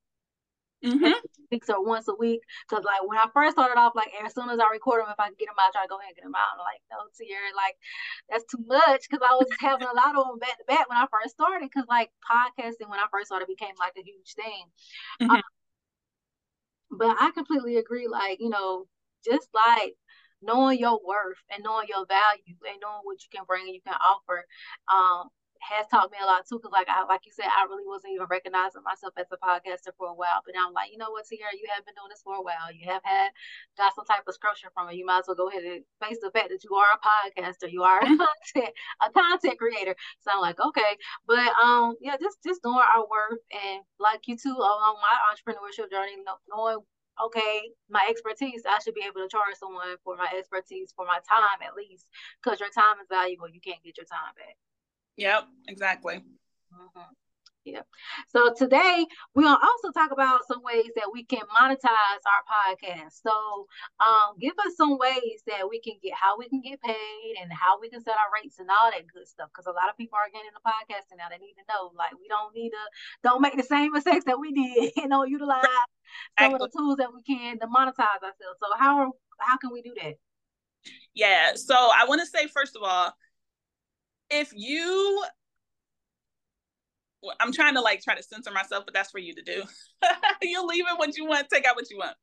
mm-hmm. 0.84 1.12
weeks 1.50 1.68
or 1.68 1.84
once 1.84 2.08
a 2.08 2.14
week. 2.14 2.40
Cause 2.68 2.84
like 2.84 3.02
when 3.06 3.18
I 3.18 3.26
first 3.32 3.54
started 3.54 3.78
off, 3.78 3.94
like 3.96 4.10
as 4.24 4.34
soon 4.34 4.50
as 4.50 4.58
I 4.58 4.70
record 4.70 5.02
them, 5.02 5.10
if 5.10 5.18
I 5.18 5.26
can 5.28 5.38
get 5.38 5.48
them 5.48 5.58
out, 5.58 5.70
I 5.70 5.72
try 5.72 5.82
to 5.84 5.88
go 5.88 5.98
ahead 5.98 6.10
and 6.10 6.16
get 6.16 6.24
them 6.24 6.38
out. 6.38 6.54
I'm 6.54 6.62
like, 6.62 6.82
no, 6.90 6.98
Tier, 7.16 7.50
like 7.56 7.76
that's 8.30 8.46
too 8.50 8.62
much. 8.66 9.08
Cause 9.10 9.22
I 9.22 9.34
was 9.34 9.48
having 9.60 9.88
a 9.88 9.96
lot 9.96 10.16
of 10.16 10.26
them 10.28 10.38
back 10.38 10.58
to 10.58 10.64
back 10.68 10.88
when 10.88 10.98
I 10.98 11.06
first 11.10 11.34
started. 11.34 11.68
Cause 11.72 11.88
like 11.88 12.10
podcasting 12.22 12.90
when 12.90 13.00
I 13.00 13.10
first 13.10 13.28
started 13.28 13.48
became 13.48 13.74
like 13.78 13.96
a 13.98 14.04
huge 14.04 14.34
thing. 14.34 14.64
Mm-hmm. 15.22 15.42
Um, 15.42 15.42
but 16.90 17.16
I 17.20 17.30
completely 17.32 17.76
agree. 17.76 18.08
Like, 18.08 18.40
you 18.40 18.48
know, 18.48 18.86
just 19.24 19.48
like 19.52 19.94
knowing 20.40 20.78
your 20.78 21.00
worth 21.04 21.42
and 21.50 21.64
knowing 21.64 21.88
your 21.88 22.06
value 22.06 22.56
and 22.64 22.80
knowing 22.80 23.02
what 23.02 23.18
you 23.22 23.28
can 23.34 23.44
bring 23.46 23.66
and 23.66 23.74
you 23.74 23.80
can 23.84 23.96
offer, 23.98 24.44
um, 24.88 25.28
has 25.60 25.86
taught 25.90 26.10
me 26.10 26.18
a 26.22 26.26
lot 26.26 26.46
too. 26.46 26.58
Cause 26.58 26.72
like 26.72 26.88
I 26.88 27.04
like 27.04 27.26
you 27.26 27.32
said, 27.32 27.46
I 27.50 27.64
really 27.66 27.86
wasn't 27.86 28.14
even 28.14 28.26
recognizing 28.30 28.82
myself 28.82 29.14
as 29.18 29.26
a 29.32 29.38
podcaster 29.38 29.92
for 29.96 30.08
a 30.08 30.14
while. 30.14 30.42
But 30.44 30.54
now 30.54 30.68
I'm 30.68 30.74
like, 30.74 30.90
you 30.92 30.98
know 30.98 31.10
what, 31.10 31.26
Tierra, 31.26 31.52
you 31.54 31.66
have 31.74 31.84
been 31.84 31.94
doing 31.98 32.10
this 32.10 32.22
for 32.22 32.36
a 32.36 32.42
while. 32.42 32.70
You 32.72 32.86
have 32.90 33.02
had 33.04 33.30
got 33.76 33.94
some 33.94 34.06
type 34.06 34.24
of 34.26 34.34
structure 34.34 34.68
from 34.74 34.88
it. 34.90 34.96
You 34.96 35.06
might 35.06 35.24
as 35.24 35.28
well 35.28 35.36
go 35.38 35.48
ahead 35.48 35.64
and 35.64 35.84
face 36.02 36.18
the 36.22 36.30
fact 36.30 36.50
that 36.50 36.64
you 36.64 36.74
are 36.74 36.92
a 36.94 37.00
podcaster. 37.02 37.70
You 37.70 37.82
are 37.82 38.02
a 39.04 39.08
content 39.10 39.58
creator. 39.58 39.94
So 40.20 40.30
I'm 40.32 40.40
like, 40.40 40.60
okay. 40.60 40.96
But 41.26 41.52
um 41.62 41.96
yeah, 42.00 42.16
just 42.20 42.38
just 42.44 42.60
knowing 42.64 42.84
our 42.84 43.06
worth 43.06 43.42
and 43.52 43.82
like 43.98 44.26
you 44.26 44.36
too 44.36 44.54
along 44.54 44.98
my 45.02 45.16
entrepreneurship 45.30 45.90
journey, 45.90 46.16
knowing 46.48 46.80
okay, 47.24 47.70
my 47.90 48.06
expertise, 48.08 48.62
I 48.68 48.78
should 48.78 48.94
be 48.94 49.02
able 49.06 49.22
to 49.22 49.28
charge 49.28 49.56
someone 49.58 49.96
for 50.04 50.16
my 50.16 50.28
expertise 50.38 50.92
for 50.94 51.04
my 51.04 51.18
time 51.28 51.60
at 51.66 51.74
least, 51.74 52.06
because 52.42 52.60
your 52.60 52.70
time 52.70 53.00
is 53.02 53.08
valuable. 53.10 53.48
You 53.48 53.60
can't 53.60 53.82
get 53.82 53.96
your 53.96 54.06
time 54.06 54.34
back. 54.36 54.56
Yep, 55.18 55.44
exactly. 55.66 56.22
Mm-hmm. 56.72 57.10
Yeah. 57.64 57.82
So 58.28 58.54
today 58.56 59.04
we're 59.34 59.42
gonna 59.42 59.58
also 59.60 59.90
talk 59.90 60.12
about 60.12 60.46
some 60.46 60.62
ways 60.62 60.88
that 60.94 61.10
we 61.12 61.24
can 61.24 61.42
monetize 61.52 62.22
our 62.24 62.42
podcast. 62.46 63.20
So 63.20 63.66
um, 64.00 64.38
give 64.40 64.54
us 64.64 64.76
some 64.76 64.96
ways 64.96 65.42
that 65.48 65.68
we 65.68 65.80
can 65.80 65.94
get 66.00 66.14
how 66.14 66.38
we 66.38 66.48
can 66.48 66.62
get 66.62 66.80
paid 66.80 67.34
and 67.42 67.52
how 67.52 67.80
we 67.80 67.90
can 67.90 68.00
set 68.00 68.14
our 68.14 68.30
rates 68.32 68.60
and 68.60 68.70
all 68.70 68.90
that 68.90 69.02
good 69.12 69.26
stuff. 69.26 69.50
Because 69.52 69.66
a 69.66 69.74
lot 69.74 69.90
of 69.90 69.98
people 69.98 70.16
are 70.16 70.30
getting 70.32 70.48
into 70.48 70.62
podcasting 70.64 71.18
now. 71.18 71.28
They 71.28 71.44
need 71.44 71.58
to 71.58 71.66
know 71.68 71.90
like 71.98 72.12
we 72.14 72.28
don't 72.28 72.54
need 72.54 72.70
to 72.70 72.84
don't 73.24 73.42
make 73.42 73.56
the 73.56 73.64
same 73.64 73.92
mistakes 73.92 74.24
that 74.24 74.38
we 74.38 74.52
did. 74.52 74.92
You 75.08 75.08
know, 75.08 75.24
utilize 75.24 75.64
some 76.38 76.54
of 76.54 76.60
the 76.60 76.68
tools 76.68 76.96
that 76.98 77.12
we 77.12 77.22
can 77.22 77.58
to 77.58 77.66
monetize 77.66 78.22
ourselves. 78.22 78.58
So 78.62 78.66
how 78.78 78.98
are, 78.98 79.08
how 79.40 79.56
can 79.56 79.72
we 79.72 79.82
do 79.82 79.94
that? 80.02 80.14
Yeah. 81.14 81.52
So 81.54 81.74
I 81.74 82.04
want 82.06 82.20
to 82.20 82.26
say, 82.26 82.46
first 82.46 82.76
of 82.76 82.82
all, 82.82 83.12
if 84.30 84.52
you 84.54 85.22
I'm 87.40 87.52
trying 87.52 87.74
to 87.74 87.80
like 87.80 88.02
try 88.02 88.14
to 88.14 88.22
censor 88.22 88.52
myself, 88.52 88.84
but 88.84 88.94
that's 88.94 89.10
for 89.10 89.18
you 89.18 89.34
to 89.34 89.42
do. 89.42 89.64
You'll 90.42 90.66
leave 90.66 90.84
it 90.86 90.98
what 90.98 91.16
you 91.16 91.26
want, 91.26 91.48
take 91.52 91.66
out 91.66 91.76
what 91.76 91.90
you 91.90 91.98
want. 91.98 92.16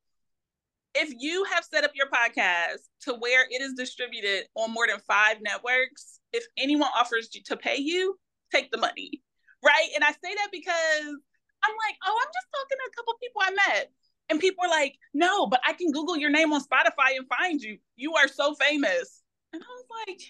If 0.94 1.12
you 1.18 1.44
have 1.52 1.64
set 1.64 1.84
up 1.84 1.90
your 1.94 2.06
podcast 2.06 2.80
to 3.02 3.14
where 3.14 3.46
it 3.50 3.60
is 3.60 3.74
distributed 3.74 4.46
on 4.54 4.72
more 4.72 4.86
than 4.86 4.98
five 5.06 5.36
networks, 5.42 6.20
if 6.32 6.44
anyone 6.56 6.88
offers 6.96 7.28
you 7.34 7.42
to 7.46 7.56
pay 7.56 7.76
you, 7.76 8.18
take 8.50 8.70
the 8.70 8.78
money. 8.78 9.22
Right. 9.62 9.88
And 9.94 10.02
I 10.02 10.12
say 10.12 10.34
that 10.34 10.48
because 10.50 11.04
I'm 11.04 11.74
like, 11.86 11.96
oh, 12.06 12.18
I'm 12.22 12.32
just 12.32 12.46
talking 12.54 12.78
to 12.78 12.90
a 12.90 12.96
couple 12.96 13.14
people 13.20 13.42
I 13.44 13.50
met. 13.50 13.90
And 14.28 14.40
people 14.40 14.64
are 14.64 14.70
like, 14.70 14.94
no, 15.12 15.46
but 15.46 15.60
I 15.66 15.74
can 15.74 15.92
Google 15.92 16.16
your 16.16 16.30
name 16.30 16.52
on 16.52 16.60
Spotify 16.62 17.16
and 17.16 17.26
find 17.28 17.60
you. 17.60 17.78
You 17.96 18.14
are 18.14 18.28
so 18.28 18.54
famous. 18.54 19.22
And 19.52 19.62
I 19.62 19.66
was 19.66 19.84
like, 20.06 20.20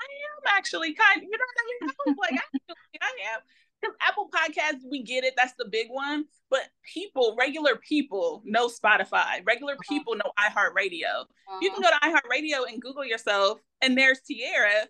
I 0.00 0.04
am 0.04 0.56
actually 0.56 0.94
kind 0.94 1.18
of, 1.18 1.24
you 1.24 1.30
know 1.30 1.44
what 1.44 1.60
I 1.60 1.64
mean? 1.68 1.90
I 2.06 2.14
like, 2.20 2.40
actually, 2.40 3.00
I 3.00 3.34
am. 3.34 3.40
Because 3.80 3.96
Apple 4.00 4.30
Podcasts, 4.32 4.88
we 4.90 5.02
get 5.02 5.24
it. 5.24 5.34
That's 5.36 5.54
the 5.58 5.66
big 5.70 5.88
one. 5.90 6.24
But 6.50 6.62
people, 6.92 7.36
regular 7.38 7.76
people 7.76 8.42
know 8.44 8.68
Spotify. 8.68 9.44
Regular 9.44 9.74
uh-huh. 9.74 9.88
people 9.88 10.16
know 10.16 10.32
iHeartRadio. 10.38 11.22
Uh-huh. 11.22 11.58
You 11.60 11.70
can 11.70 11.82
go 11.82 11.90
to 11.90 12.08
iHeartRadio 12.08 12.68
and 12.70 12.80
Google 12.80 13.04
yourself, 13.04 13.60
and 13.82 13.96
there's 13.96 14.20
Tierra. 14.20 14.88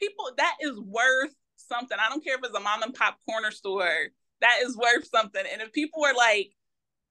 People, 0.00 0.30
that 0.36 0.56
is 0.60 0.78
worth 0.78 1.34
something. 1.56 1.96
I 1.98 2.08
don't 2.08 2.22
care 2.22 2.34
if 2.34 2.40
it's 2.44 2.56
a 2.56 2.60
mom 2.60 2.82
and 2.82 2.94
pop 2.94 3.18
corner 3.28 3.50
store. 3.50 4.08
That 4.42 4.58
is 4.62 4.76
worth 4.76 5.08
something. 5.08 5.42
And 5.50 5.62
if 5.62 5.72
people 5.72 6.04
are 6.04 6.14
like, 6.14 6.50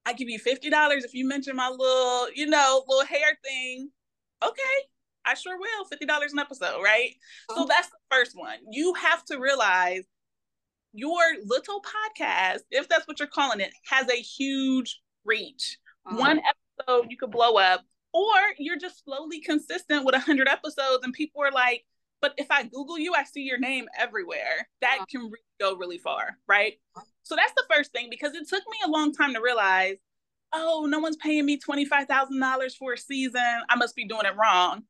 I 0.06 0.12
give 0.12 0.28
you 0.28 0.38
fifty 0.38 0.70
dollars 0.70 1.04
if 1.04 1.14
you 1.14 1.26
mention 1.26 1.56
my 1.56 1.68
little, 1.68 2.28
you 2.32 2.46
know, 2.46 2.84
little 2.86 3.04
hair 3.04 3.36
thing. 3.44 3.90
Okay, 4.40 4.76
I 5.26 5.34
sure 5.34 5.58
will. 5.58 5.84
Fifty 5.86 6.06
dollars 6.06 6.32
an 6.32 6.38
episode, 6.38 6.80
right? 6.82 7.10
So 7.50 7.56
uh-huh. 7.56 7.66
that's 7.68 7.88
the 7.88 7.96
first 8.10 8.32
one. 8.36 8.58
You 8.70 8.94
have 8.94 9.24
to 9.26 9.38
realize 9.38 10.04
your 10.92 11.20
little 11.44 11.82
podcast, 11.82 12.60
if 12.70 12.88
that's 12.88 13.06
what 13.06 13.18
you're 13.18 13.28
calling 13.28 13.60
it, 13.60 13.72
has 13.90 14.08
a 14.08 14.16
huge 14.16 15.00
reach. 15.24 15.78
Uh-huh. 16.06 16.16
One 16.16 16.40
episode 16.40 17.10
you 17.10 17.16
could 17.18 17.30
blow 17.30 17.56
up, 17.56 17.82
or 18.14 18.34
you're 18.58 18.78
just 18.78 19.04
slowly 19.04 19.40
consistent 19.40 20.04
with 20.04 20.14
a 20.14 20.20
hundred 20.20 20.48
episodes, 20.48 21.04
and 21.04 21.12
people 21.12 21.42
are 21.42 21.52
like, 21.52 21.84
"But 22.22 22.34
if 22.38 22.46
I 22.50 22.62
Google 22.62 22.98
you, 22.98 23.14
I 23.14 23.24
see 23.24 23.42
your 23.42 23.58
name 23.58 23.86
everywhere." 23.98 24.68
That 24.80 24.96
uh-huh. 24.96 25.06
can 25.10 25.20
really 25.22 25.40
go 25.60 25.76
really 25.76 25.98
far, 25.98 26.38
right? 26.46 26.74
So 27.24 27.34
that's 27.34 27.52
the 27.54 27.64
first 27.70 27.92
thing 27.92 28.08
because 28.08 28.34
it 28.34 28.48
took 28.48 28.62
me 28.70 28.78
a 28.84 28.90
long 28.90 29.12
time 29.12 29.34
to 29.34 29.40
realize, 29.40 29.96
oh, 30.52 30.86
no 30.88 31.00
one's 31.00 31.16
paying 31.16 31.44
me 31.44 31.58
twenty 31.58 31.84
five 31.84 32.06
thousand 32.06 32.40
dollars 32.40 32.74
for 32.74 32.92
a 32.92 32.98
season. 32.98 33.60
I 33.68 33.76
must 33.76 33.96
be 33.96 34.06
doing 34.06 34.26
it 34.26 34.36
wrong. 34.36 34.84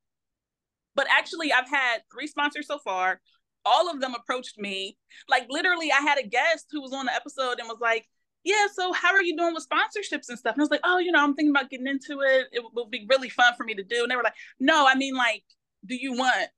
But 0.96 1.06
actually, 1.10 1.52
I've 1.52 1.68
had 1.68 1.98
three 2.12 2.26
sponsors 2.26 2.66
so 2.66 2.78
far 2.78 3.20
all 3.66 3.90
of 3.90 4.00
them 4.00 4.14
approached 4.14 4.58
me. 4.58 4.96
Like 5.28 5.46
literally, 5.50 5.90
I 5.90 6.00
had 6.00 6.18
a 6.18 6.26
guest 6.26 6.66
who 6.70 6.80
was 6.80 6.92
on 6.92 7.06
the 7.06 7.12
episode 7.12 7.58
and 7.58 7.68
was 7.68 7.80
like, 7.80 8.08
yeah, 8.44 8.66
so 8.72 8.92
how 8.92 9.12
are 9.12 9.22
you 9.22 9.36
doing 9.36 9.54
with 9.54 9.66
sponsorships 9.68 10.28
and 10.28 10.38
stuff? 10.38 10.54
And 10.54 10.62
I 10.62 10.62
was 10.62 10.70
like, 10.70 10.80
oh, 10.84 10.98
you 10.98 11.10
know, 11.10 11.22
I'm 11.22 11.34
thinking 11.34 11.50
about 11.50 11.68
getting 11.68 11.88
into 11.88 12.20
it. 12.20 12.46
It 12.52 12.62
will 12.72 12.86
be 12.86 13.04
really 13.08 13.28
fun 13.28 13.54
for 13.56 13.64
me 13.64 13.74
to 13.74 13.82
do. 13.82 14.02
And 14.02 14.10
they 14.10 14.14
were 14.14 14.22
like, 14.22 14.36
no, 14.60 14.86
I 14.86 14.94
mean, 14.94 15.16
like, 15.16 15.42
do 15.84 15.96
you 15.96 16.12
want, 16.12 16.48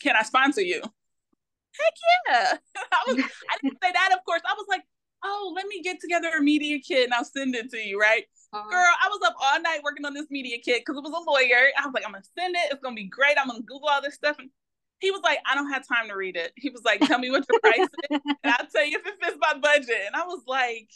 can 0.00 0.16
I 0.16 0.22
sponsor 0.22 0.62
you? 0.62 0.80
Heck 0.80 1.94
yeah. 2.26 2.56
I 2.92 3.02
was, 3.06 3.18
I 3.18 3.56
didn't 3.62 3.78
say 3.82 3.92
that, 3.92 4.14
of 4.16 4.24
course. 4.24 4.40
I 4.46 4.54
was 4.56 4.64
like, 4.66 4.82
oh, 5.22 5.52
let 5.54 5.66
me 5.66 5.82
get 5.82 6.00
together 6.00 6.28
a 6.38 6.42
media 6.42 6.78
kit 6.80 7.04
and 7.04 7.12
I'll 7.12 7.24
send 7.24 7.54
it 7.54 7.70
to 7.72 7.78
you, 7.78 8.00
right? 8.00 8.24
Uh-huh. 8.54 8.70
Girl, 8.70 8.94
I 9.04 9.08
was 9.08 9.20
up 9.26 9.34
all 9.42 9.60
night 9.60 9.80
working 9.82 10.06
on 10.06 10.14
this 10.14 10.30
media 10.30 10.58
kit 10.64 10.82
because 10.86 10.96
it 10.96 11.02
was 11.02 11.12
a 11.12 11.28
lawyer. 11.30 11.70
I 11.76 11.84
was 11.84 11.92
like, 11.92 12.04
I'm 12.06 12.12
gonna 12.12 12.22
send 12.38 12.54
it. 12.54 12.70
It's 12.70 12.80
gonna 12.80 12.94
be 12.94 13.08
great. 13.08 13.36
I'm 13.36 13.48
gonna 13.48 13.62
Google 13.62 13.88
all 13.88 14.00
this 14.00 14.14
stuff. 14.14 14.36
And 14.38 14.48
he 15.00 15.10
was 15.10 15.22
like, 15.24 15.38
I 15.50 15.56
don't 15.56 15.72
have 15.72 15.86
time 15.88 16.06
to 16.08 16.14
read 16.14 16.36
it. 16.36 16.52
He 16.56 16.70
was 16.70 16.82
like, 16.84 17.00
tell 17.00 17.18
me 17.18 17.30
what 17.30 17.44
your 17.50 17.58
price 17.60 17.88
is, 18.10 18.20
and 18.44 18.54
I'll 18.54 18.66
tell 18.66 18.86
you 18.86 18.98
if 18.98 19.06
it 19.06 19.14
fits 19.20 19.36
my 19.40 19.58
budget. 19.58 20.06
And 20.06 20.14
I 20.14 20.24
was 20.24 20.42
like, 20.46 20.88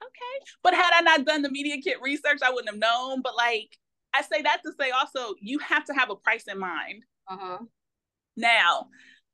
okay. 0.00 0.46
But 0.62 0.74
had 0.74 0.92
I 0.94 1.00
not 1.00 1.24
done 1.24 1.42
the 1.42 1.50
media 1.50 1.82
kit 1.82 2.00
research, 2.00 2.38
I 2.44 2.50
wouldn't 2.50 2.70
have 2.70 2.78
known. 2.78 3.22
But 3.22 3.36
like, 3.36 3.76
I 4.14 4.22
say 4.22 4.42
that 4.42 4.60
to 4.64 4.72
say 4.78 4.90
also, 4.90 5.34
you 5.40 5.58
have 5.58 5.84
to 5.86 5.94
have 5.94 6.10
a 6.10 6.16
price 6.16 6.44
in 6.46 6.60
mind. 6.60 7.02
Uh-huh. 7.28 7.58
Now, 8.36 8.86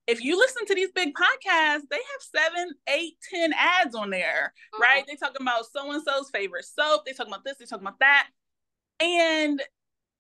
if 0.06 0.22
you 0.22 0.38
listen 0.38 0.66
to 0.66 0.74
these 0.74 0.92
big 0.92 1.14
podcasts, 1.14 1.82
they 1.90 1.96
have 1.96 2.44
seven, 2.44 2.70
eight, 2.88 3.14
ten 3.32 3.52
ads 3.52 3.94
on 3.94 4.10
there, 4.10 4.52
uh-huh. 4.74 4.82
right? 4.82 5.04
They 5.06 5.16
talking 5.16 5.42
about 5.42 5.66
so 5.66 5.90
and 5.90 6.02
so's 6.02 6.30
favorite 6.30 6.64
soap. 6.64 7.04
They 7.04 7.12
talking 7.12 7.32
about 7.32 7.44
this. 7.44 7.56
They 7.58 7.66
talking 7.66 7.86
about 7.86 8.00
that, 8.00 8.28
and 9.00 9.62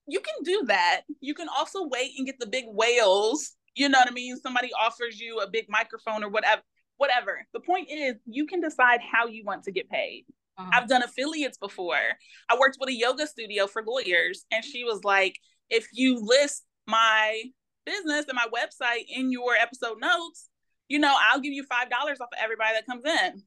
you 0.08 0.20
can 0.20 0.42
do 0.44 0.64
that. 0.66 1.02
You 1.20 1.34
can 1.34 1.48
also 1.48 1.86
wait 1.86 2.12
and 2.16 2.26
get 2.26 2.38
the 2.38 2.46
big 2.46 2.64
whales. 2.68 3.52
You 3.74 3.88
know 3.88 3.98
what 3.98 4.08
I 4.08 4.12
mean? 4.12 4.36
Somebody 4.36 4.70
offers 4.80 5.20
you 5.20 5.40
a 5.40 5.50
big 5.50 5.66
microphone 5.68 6.24
or 6.24 6.30
whatever. 6.30 6.62
Whatever. 6.98 7.46
The 7.52 7.60
point 7.60 7.88
is, 7.90 8.14
you 8.24 8.46
can 8.46 8.60
decide 8.60 9.00
how 9.00 9.26
you 9.26 9.44
want 9.44 9.64
to 9.64 9.72
get 9.72 9.90
paid. 9.90 10.24
Uh-huh. 10.56 10.70
I've 10.72 10.88
done 10.88 11.02
affiliates 11.02 11.58
before. 11.58 12.00
I 12.48 12.56
worked 12.58 12.78
with 12.80 12.88
a 12.88 12.94
yoga 12.94 13.26
studio 13.26 13.66
for 13.66 13.84
lawyers, 13.86 14.46
and 14.50 14.64
she 14.64 14.84
was 14.84 15.04
like, 15.04 15.36
if 15.68 15.86
you 15.92 16.18
list 16.18 16.64
my 16.86 17.42
business 17.86 18.26
and 18.28 18.36
my 18.36 18.46
website 18.52 19.04
in 19.08 19.30
your 19.32 19.54
episode 19.54 19.98
notes, 20.00 20.48
you 20.88 20.98
know, 20.98 21.14
I'll 21.30 21.40
give 21.40 21.52
you 21.52 21.64
$5 21.64 21.66
off 21.70 22.20
of 22.20 22.28
everybody 22.38 22.74
that 22.74 22.86
comes 22.86 23.04
in. 23.04 23.42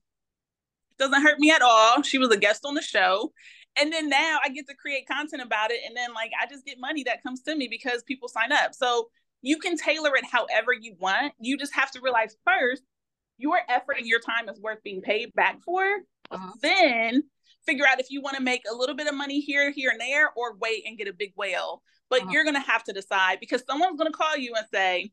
Doesn't 0.98 1.22
hurt 1.22 1.40
me 1.40 1.52
at 1.52 1.62
all. 1.62 2.02
She 2.02 2.18
was 2.18 2.32
a 2.32 2.38
guest 2.38 2.66
on 2.66 2.74
the 2.74 2.82
show 2.82 3.32
and 3.80 3.92
then 3.92 4.10
now 4.10 4.40
I 4.44 4.50
get 4.50 4.68
to 4.68 4.76
create 4.76 5.08
content 5.08 5.42
about 5.42 5.72
it 5.72 5.80
and 5.86 5.96
then 5.96 6.14
like 6.14 6.32
I 6.42 6.48
just 6.48 6.66
get 6.66 6.80
money 6.80 7.04
that 7.04 7.24
comes 7.24 7.42
to 7.44 7.56
me 7.56 7.68
because 7.70 8.04
people 8.04 8.28
sign 8.28 8.52
up. 8.52 8.74
So 8.74 9.10
you 9.42 9.58
can 9.58 9.78
tailor 9.78 10.16
it 10.16 10.26
however 10.26 10.74
you 10.74 10.96
want. 11.00 11.34
You 11.40 11.58
just 11.58 11.74
have 11.74 11.92
to 11.92 12.02
realize 12.02 12.36
first 12.46 12.84
your 13.38 13.60
effort 13.70 13.98
and 13.98 14.08
your 14.08 14.20
time 14.20 14.50
is 14.50 14.60
worth 14.60 14.84
being 14.84 15.02
paid 15.02 15.34
back 15.34 15.62
for. 15.64 15.84
Uh-huh. 16.32 16.52
Then 16.62 17.24
figure 17.66 17.86
out 17.90 18.00
if 18.00 18.12
you 18.12 18.22
want 18.22 18.36
to 18.38 18.44
make 18.44 18.64
a 18.70 18.76
little 18.76 18.96
bit 18.96 19.08
of 19.08 19.16
money 19.16 19.40
here, 19.40 19.72
here, 19.72 19.92
and 19.92 20.00
there, 20.00 20.30
or 20.36 20.58
wait 20.58 20.84
and 20.86 20.98
get 20.98 21.08
a 21.08 21.14
big 21.14 21.32
whale. 21.36 21.82
But 22.10 22.22
uh-huh. 22.22 22.32
you're 22.32 22.44
gonna 22.44 22.60
have 22.60 22.84
to 22.86 22.94
decide 22.94 23.40
because 23.40 23.64
someone's 23.68 23.98
gonna 23.98 24.12
call 24.12 24.38
you 24.38 24.54
and 24.56 24.66
say, 24.74 25.12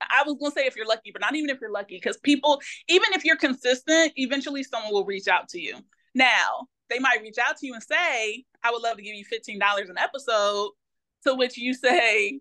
I 0.00 0.22
was 0.24 0.36
gonna 0.40 0.52
say 0.52 0.66
if 0.66 0.76
you're 0.76 0.86
lucky, 0.86 1.10
but 1.12 1.20
not 1.20 1.34
even 1.34 1.50
if 1.50 1.60
you're 1.60 1.72
lucky, 1.72 1.96
because 1.96 2.16
people, 2.18 2.60
even 2.88 3.12
if 3.12 3.24
you're 3.24 3.36
consistent, 3.36 4.12
eventually 4.16 4.62
someone 4.62 4.92
will 4.92 5.04
reach 5.04 5.28
out 5.28 5.48
to 5.50 5.60
you. 5.60 5.78
Now, 6.14 6.66
they 6.90 6.98
might 6.98 7.20
reach 7.22 7.38
out 7.38 7.56
to 7.58 7.66
you 7.66 7.74
and 7.74 7.82
say, 7.82 8.44
I 8.62 8.70
would 8.70 8.82
love 8.82 8.96
to 8.96 9.02
give 9.02 9.14
you 9.14 9.24
$15 9.24 9.90
an 9.90 9.98
episode. 9.98 10.70
To 11.24 11.34
which 11.34 11.58
you 11.58 11.74
say, 11.74 12.40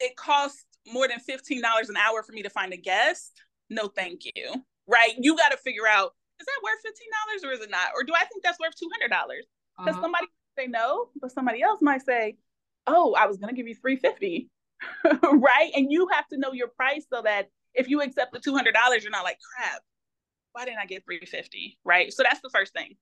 it 0.00 0.16
costs 0.16 0.64
more 0.92 1.06
than 1.08 1.18
$15 1.18 1.60
an 1.88 1.96
hour 1.96 2.22
for 2.22 2.32
me 2.32 2.42
to 2.42 2.50
find 2.50 2.72
a 2.72 2.76
guest. 2.76 3.32
No, 3.70 3.88
thank 3.88 4.22
you. 4.24 4.64
Right? 4.86 5.12
You 5.18 5.36
got 5.36 5.50
to 5.50 5.56
figure 5.58 5.86
out, 5.86 6.12
is 6.40 6.46
that 6.46 6.60
worth 6.62 7.44
$15 7.44 7.48
or 7.48 7.52
is 7.52 7.60
it 7.60 7.70
not? 7.70 7.88
Or 7.94 8.02
do 8.02 8.12
I 8.14 8.24
think 8.24 8.42
that's 8.42 8.58
worth 8.58 8.72
$200? 8.72 9.08
Because 9.08 9.94
uh-huh. 9.94 10.02
somebody 10.02 10.26
say 10.58 10.66
no, 10.66 11.08
but 11.20 11.32
somebody 11.32 11.62
else 11.62 11.80
might 11.82 12.04
say, 12.04 12.36
oh, 12.86 13.14
I 13.14 13.26
was 13.26 13.36
going 13.36 13.54
to 13.54 13.56
give 13.56 13.68
you 13.68 13.74
350 13.74 14.48
right? 15.32 15.70
And 15.74 15.90
you 15.90 16.08
have 16.12 16.26
to 16.28 16.38
know 16.38 16.52
your 16.52 16.68
price 16.68 17.04
so 17.12 17.22
that 17.22 17.48
if 17.74 17.88
you 17.88 18.00
accept 18.00 18.32
the 18.32 18.38
$200, 18.38 18.64
you're 19.02 19.10
not 19.10 19.24
like, 19.24 19.38
crap, 19.56 19.82
why 20.52 20.64
didn't 20.64 20.78
I 20.78 20.86
get 20.86 21.04
350 21.04 21.78
right? 21.84 22.12
So 22.12 22.22
that's 22.22 22.40
the 22.40 22.50
first 22.50 22.72
thing 22.72 22.96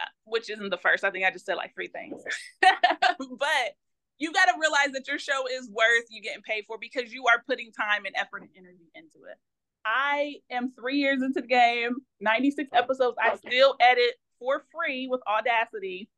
uh, 0.00 0.04
which 0.24 0.50
isn't 0.50 0.70
the 0.70 0.78
first. 0.78 1.04
I 1.04 1.10
think 1.10 1.24
I 1.24 1.30
just 1.30 1.46
said 1.46 1.56
like 1.56 1.74
three 1.74 1.88
things. 1.88 2.22
but 2.60 3.76
you 4.18 4.32
got 4.32 4.46
to 4.46 4.54
realize 4.60 4.92
that 4.92 5.08
your 5.08 5.18
show 5.18 5.46
is 5.50 5.68
worth 5.70 6.04
you 6.10 6.22
getting 6.22 6.42
paid 6.42 6.64
for 6.66 6.78
because 6.78 7.12
you 7.12 7.26
are 7.26 7.42
putting 7.46 7.72
time 7.72 8.04
and 8.06 8.14
effort 8.16 8.42
and 8.42 8.50
energy 8.56 8.90
into 8.94 9.26
it. 9.28 9.36
I 9.84 10.36
am 10.50 10.72
three 10.78 10.98
years 10.98 11.22
into 11.22 11.40
the 11.40 11.46
game, 11.46 11.96
96 12.20 12.70
episodes. 12.72 13.16
I 13.20 13.36
still 13.36 13.74
edit 13.80 14.14
for 14.38 14.62
free 14.72 15.08
with 15.08 15.20
Audacity, 15.26 16.08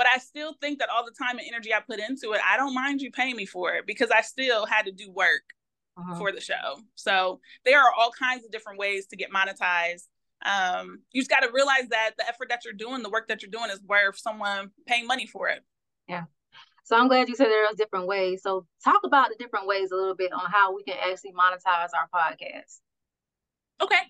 but 0.00 0.06
I 0.06 0.16
still 0.16 0.54
think 0.62 0.78
that 0.78 0.88
all 0.88 1.04
the 1.04 1.12
time 1.12 1.36
and 1.36 1.46
energy 1.46 1.74
I 1.74 1.80
put 1.80 2.00
into 2.00 2.32
it, 2.32 2.40
I 2.50 2.56
don't 2.56 2.74
mind 2.74 3.02
you 3.02 3.10
paying 3.10 3.36
me 3.36 3.44
for 3.44 3.74
it 3.74 3.86
because 3.86 4.10
I 4.10 4.22
still 4.22 4.64
had 4.64 4.86
to 4.86 4.92
do 4.92 5.10
work 5.10 5.42
uh-huh. 5.98 6.14
for 6.16 6.32
the 6.32 6.40
show. 6.40 6.78
So 6.94 7.40
there 7.66 7.78
are 7.78 7.92
all 7.92 8.10
kinds 8.10 8.46
of 8.46 8.50
different 8.50 8.78
ways 8.78 9.08
to 9.08 9.16
get 9.16 9.30
monetized 9.30 10.06
um, 10.44 11.00
you 11.12 11.20
just 11.20 11.30
got 11.30 11.40
to 11.40 11.50
realize 11.52 11.88
that 11.90 12.12
the 12.18 12.26
effort 12.28 12.48
that 12.48 12.64
you're 12.64 12.74
doing, 12.74 13.02
the 13.02 13.10
work 13.10 13.28
that 13.28 13.42
you're 13.42 13.50
doing 13.50 13.70
is 13.70 13.80
worth 13.82 14.18
someone 14.18 14.70
paying 14.86 15.06
money 15.06 15.26
for 15.26 15.48
it. 15.48 15.62
Yeah. 16.08 16.24
So 16.84 16.96
I'm 16.96 17.08
glad 17.08 17.28
you 17.28 17.36
said 17.36 17.46
there 17.46 17.66
are 17.66 17.74
different 17.76 18.06
ways. 18.06 18.42
So 18.42 18.66
talk 18.82 19.02
about 19.04 19.28
the 19.28 19.36
different 19.38 19.66
ways 19.66 19.90
a 19.92 19.96
little 19.96 20.14
bit 20.14 20.32
on 20.32 20.50
how 20.50 20.74
we 20.74 20.82
can 20.82 20.96
actually 20.98 21.32
monetize 21.32 21.90
our 21.94 22.08
podcast. 22.12 22.78
Okay. 23.82 24.00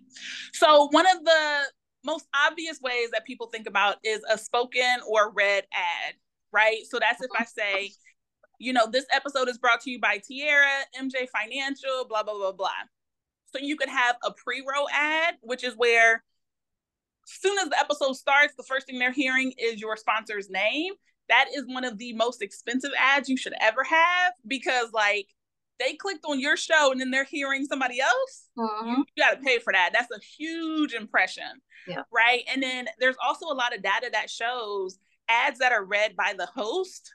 So 0.52 0.88
one 0.90 1.06
of 1.06 1.25
the 1.25 1.61
most 2.04 2.26
obvious 2.35 2.80
ways 2.80 3.11
that 3.12 3.25
people 3.25 3.49
think 3.49 3.66
about 3.66 3.97
is 4.04 4.21
a 4.30 4.38
spoken 4.38 4.97
or 5.09 5.33
read 5.33 5.64
ad, 5.73 6.14
right? 6.52 6.80
So 6.88 6.99
that's 6.99 7.23
if 7.23 7.30
I 7.35 7.42
mm-hmm. 7.42 7.87
say, 7.87 7.92
you 8.59 8.73
know, 8.73 8.87
this 8.90 9.07
episode 9.12 9.49
is 9.49 9.59
brought 9.59 9.80
to 9.83 9.90
you 9.90 10.00
by 10.00 10.19
Tierra, 10.19 10.69
MJ 10.99 11.28
Financial, 11.28 12.07
blah, 12.09 12.23
blah, 12.23 12.35
blah, 12.35 12.52
blah. 12.52 12.69
So 13.52 13.59
you 13.59 13.76
could 13.76 13.88
have 13.88 14.16
a 14.23 14.33
pre-roll 14.33 14.88
ad, 14.92 15.35
which 15.40 15.64
is 15.64 15.75
where 15.76 16.23
as 17.25 17.40
soon 17.40 17.59
as 17.59 17.69
the 17.69 17.78
episode 17.78 18.14
starts, 18.14 18.54
the 18.57 18.62
first 18.62 18.87
thing 18.87 18.99
they're 18.99 19.12
hearing 19.12 19.52
is 19.59 19.80
your 19.80 19.97
sponsor's 19.97 20.50
name. 20.50 20.92
that 21.28 21.47
is 21.54 21.64
one 21.66 21.85
of 21.85 21.97
the 21.99 22.12
most 22.14 22.42
expensive 22.42 22.90
ads 22.99 23.28
you 23.28 23.37
should 23.37 23.54
ever 23.61 23.85
have 23.85 24.33
because 24.47 24.90
like 24.92 25.28
they 25.80 25.94
clicked 25.94 26.25
on 26.25 26.38
your 26.38 26.56
show 26.56 26.92
and 26.92 27.00
then 27.00 27.10
they're 27.10 27.25
hearing 27.25 27.64
somebody 27.64 28.00
else, 28.00 28.49
mm-hmm. 28.56 28.88
you, 28.88 29.04
you 29.16 29.22
got 29.22 29.30
to 29.30 29.40
pay 29.40 29.58
for 29.58 29.72
that. 29.72 29.90
That's 29.92 30.10
a 30.10 30.20
huge 30.20 30.92
impression. 30.92 31.60
Yeah. 31.88 32.02
Right. 32.12 32.44
And 32.52 32.62
then 32.62 32.87
there's 32.99 33.16
also 33.25 33.46
a 33.46 33.54
lot 33.54 33.75
of 33.75 33.82
data 33.82 34.10
that 34.12 34.30
shows 34.30 34.99
ads 35.28 35.58
that 35.58 35.72
are 35.72 35.84
read 35.84 36.14
by 36.14 36.34
the 36.37 36.46
host 36.46 37.14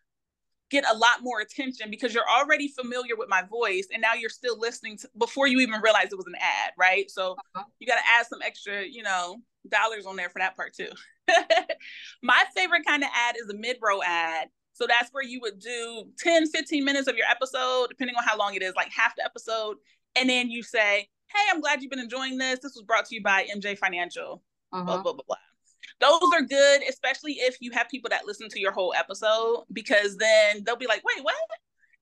get 0.72 0.84
a 0.92 0.98
lot 0.98 1.22
more 1.22 1.42
attention 1.42 1.92
because 1.92 2.14
you're 2.14 2.30
already 2.30 2.68
familiar 2.68 3.16
with 3.16 3.30
my 3.30 3.44
voice 3.44 3.88
and 3.94 4.02
now 4.02 4.14
you're 4.14 4.30
still 4.30 4.60
listening 4.60 4.98
to, 4.98 5.10
before 5.18 5.48
you 5.48 5.60
even 5.60 5.80
realize 5.82 6.08
it 6.12 6.18
was 6.18 6.26
an 6.26 6.36
ad, 6.36 6.72
right? 6.78 7.10
So 7.12 7.34
uh-huh. 7.34 7.66
you 7.80 7.88
got 7.88 7.96
to 7.96 8.02
add 8.18 8.26
some 8.26 8.42
extra, 8.42 8.84
you 8.84 9.04
know, 9.04 9.38
dollars 9.70 10.06
on 10.06 10.16
there 10.16 10.30
for 10.30 10.40
that 10.40 10.56
part 10.56 10.74
too. 10.74 10.90
my 12.24 12.44
favorite 12.56 12.86
kind 12.86 13.04
of 13.04 13.10
ad 13.14 13.36
is 13.42 13.50
a 13.50 13.54
mid-roll 13.54 14.04
ad 14.04 14.50
so 14.76 14.86
that's 14.86 15.10
where 15.14 15.24
you 15.24 15.40
would 15.40 15.60
do 15.60 16.04
10, 16.20 16.48
15 16.48 16.84
minutes 16.84 17.08
of 17.08 17.16
your 17.16 17.26
episode, 17.28 17.88
depending 17.88 18.18
on 18.18 18.24
how 18.26 18.38
long 18.38 18.56
it 18.56 18.62
is, 18.62 18.74
like 18.76 18.92
half 18.92 19.16
the 19.16 19.24
episode. 19.24 19.78
And 20.18 20.30
then 20.30 20.50
you 20.50 20.64
say, 20.64 21.08
Hey, 21.34 21.40
I'm 21.52 21.62
glad 21.62 21.82
you've 21.82 21.90
been 21.90 22.00
enjoying 22.00 22.38
this. 22.38 22.60
This 22.60 22.76
was 22.76 22.84
brought 22.84 23.06
to 23.06 23.16
you 23.16 23.24
by 23.24 23.48
MJ 23.56 23.78
Financial. 23.78 24.44
Uh-huh. 24.74 24.84
Blah, 24.84 25.02
blah, 25.02 25.14
blah, 25.14 25.24
blah. 25.28 25.38
Those 26.02 26.20
are 26.34 26.42
good, 26.42 26.82
especially 26.90 27.34
if 27.34 27.58
you 27.62 27.72
have 27.72 27.88
people 27.88 28.10
that 28.10 28.26
listen 28.26 28.50
to 28.50 28.60
your 28.60 28.74
whole 28.74 28.94
episode, 28.98 29.64
because 29.72 30.18
then 30.18 30.64
they'll 30.66 30.76
be 30.76 30.88
like, 30.88 31.04
wait, 31.06 31.24
what? 31.24 31.36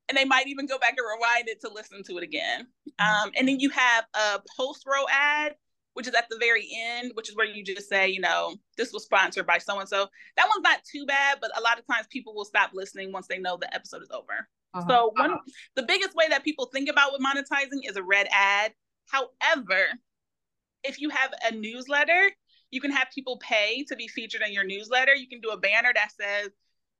And 0.09 0.17
they 0.17 0.25
might 0.25 0.47
even 0.47 0.65
go 0.65 0.79
back 0.79 0.95
and 0.97 1.05
rewind 1.05 1.47
it 1.49 1.61
to 1.61 1.71
listen 1.71 2.01
to 2.07 2.17
it 2.17 2.23
again. 2.23 2.67
Mm-hmm. 2.99 3.23
Um, 3.23 3.31
and 3.37 3.47
then 3.47 3.59
you 3.59 3.69
have 3.69 4.05
a 4.15 4.41
post 4.57 4.83
roll 4.87 5.07
ad 5.09 5.55
which 5.93 6.07
is 6.07 6.13
at 6.15 6.25
the 6.29 6.37
very 6.39 6.67
end, 6.75 7.11
which 7.15 7.29
is 7.29 7.35
where 7.35 7.45
you 7.45 7.63
just 7.63 7.87
say, 7.87 8.07
you 8.07 8.19
know, 8.19 8.55
this 8.77 8.91
was 8.91 9.03
sponsored 9.03 9.45
by 9.45 9.57
so 9.57 9.79
and 9.79 9.87
so. 9.87 10.07
That 10.37 10.47
one's 10.53 10.63
not 10.63 10.79
too 10.83 11.05
bad, 11.05 11.37
but 11.41 11.57
a 11.57 11.61
lot 11.61 11.79
of 11.79 11.85
times 11.87 12.07
people 12.09 12.33
will 12.33 12.45
stop 12.45 12.71
listening 12.73 13.11
once 13.11 13.27
they 13.27 13.37
know 13.37 13.57
the 13.57 13.73
episode 13.73 14.01
is 14.01 14.11
over. 14.11 14.47
Uh-huh. 14.73 14.87
So 14.87 15.11
one 15.15 15.31
uh-huh. 15.31 15.39
the 15.75 15.83
biggest 15.83 16.15
way 16.15 16.27
that 16.29 16.43
people 16.43 16.65
think 16.73 16.89
about 16.89 17.11
with 17.11 17.21
monetizing 17.21 17.87
is 17.87 17.95
a 17.95 18.03
read 18.03 18.27
ad. 18.31 18.73
However, 19.07 19.85
if 20.83 20.99
you 20.99 21.09
have 21.09 21.33
a 21.49 21.55
newsletter, 21.55 22.31
you 22.71 22.81
can 22.81 22.91
have 22.91 23.07
people 23.13 23.37
pay 23.37 23.85
to 23.87 23.95
be 23.95 24.07
featured 24.07 24.41
in 24.41 24.51
your 24.51 24.65
newsletter. 24.65 25.13
You 25.13 25.27
can 25.27 25.41
do 25.41 25.51
a 25.51 25.57
banner 25.57 25.91
that 25.93 26.11
says 26.19 26.49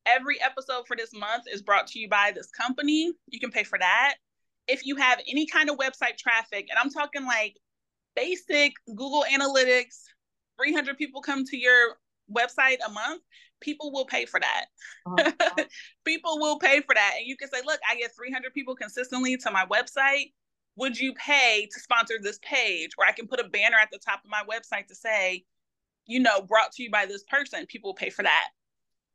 every 0.05 0.39
episode 0.41 0.85
for 0.87 0.95
this 0.95 1.13
month 1.13 1.43
is 1.51 1.61
brought 1.61 1.87
to 1.87 1.99
you 1.99 2.07
by 2.07 2.31
this 2.33 2.49
company. 2.51 3.11
You 3.27 3.39
can 3.39 3.51
pay 3.51 3.63
for 3.63 3.79
that. 3.79 4.15
If 4.67 4.85
you 4.85 4.95
have 4.97 5.19
any 5.27 5.47
kind 5.47 5.69
of 5.69 5.77
website 5.77 6.17
traffic, 6.17 6.67
and 6.69 6.77
I'm 6.77 6.89
talking 6.89 7.25
like 7.25 7.57
basic 8.15 8.73
Google 8.87 9.25
Analytics, 9.31 10.03
300 10.57 10.97
people 10.97 11.21
come 11.21 11.45
to 11.45 11.57
your 11.57 11.97
website 12.31 12.77
a 12.85 12.91
month, 12.91 13.21
people 13.61 13.91
will 13.91 14.05
pay 14.05 14.25
for 14.25 14.39
that. 14.39 14.65
Uh-huh. 15.05 15.63
people 16.05 16.39
will 16.39 16.59
pay 16.59 16.81
for 16.81 16.93
that. 16.95 17.13
And 17.17 17.27
you 17.27 17.37
can 17.37 17.49
say, 17.49 17.61
look, 17.65 17.79
I 17.89 17.95
get 17.95 18.15
300 18.15 18.53
people 18.53 18.75
consistently 18.75 19.37
to 19.37 19.51
my 19.51 19.65
website. 19.65 20.33
Would 20.75 20.97
you 20.97 21.13
pay 21.13 21.67
to 21.71 21.79
sponsor 21.79 22.15
this 22.21 22.39
page? 22.43 22.91
Or 22.97 23.05
I 23.05 23.11
can 23.11 23.27
put 23.27 23.39
a 23.39 23.47
banner 23.47 23.77
at 23.81 23.89
the 23.91 23.99
top 23.99 24.21
of 24.23 24.29
my 24.29 24.43
website 24.49 24.87
to 24.87 24.95
say, 24.95 25.43
you 26.05 26.19
know, 26.19 26.41
brought 26.41 26.71
to 26.73 26.83
you 26.83 26.91
by 26.91 27.05
this 27.05 27.23
person. 27.23 27.65
People 27.67 27.89
will 27.89 27.95
pay 27.95 28.09
for 28.09 28.23
that. 28.23 28.49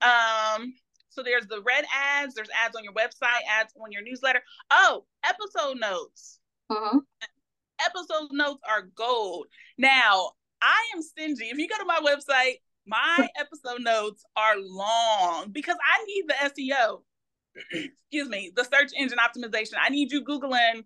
Um, 0.01 0.73
so 1.09 1.23
there's 1.23 1.47
the 1.49 1.61
read 1.63 1.85
ads, 1.93 2.35
there's 2.35 2.49
ads 2.65 2.77
on 2.77 2.85
your 2.85 2.93
website, 2.93 3.41
ads 3.51 3.75
on 3.83 3.91
your 3.91 4.03
newsletter. 4.03 4.41
Oh, 4.71 5.05
episode 5.25 5.79
notes. 5.81 6.39
Uh-huh 6.71 7.01
episode 7.85 8.29
notes 8.33 8.61
are 8.69 8.83
gold. 8.95 9.47
Now, 9.77 10.33
I 10.61 10.91
am 10.95 11.03
stingy. 11.03 11.47
If 11.47 11.59
you 11.59 11.69
go 11.69 11.79
to 11.79 11.85
my 11.85 12.01
website, 12.01 12.57
my 12.87 13.29
episode 13.39 13.83
notes 13.83 14.25
are 14.37 14.55
long 14.59 15.51
because 15.53 15.77
I 15.77 16.05
need 16.05 16.25
the 16.29 16.73
SEO. 16.75 17.03
Excuse 18.11 18.29
me, 18.29 18.53
the 18.55 18.65
search 18.65 18.91
engine 18.97 19.19
optimization. 19.19 19.75
I 19.81 19.91
need 19.91 20.13
you 20.13 20.25
Googling, 20.25 20.85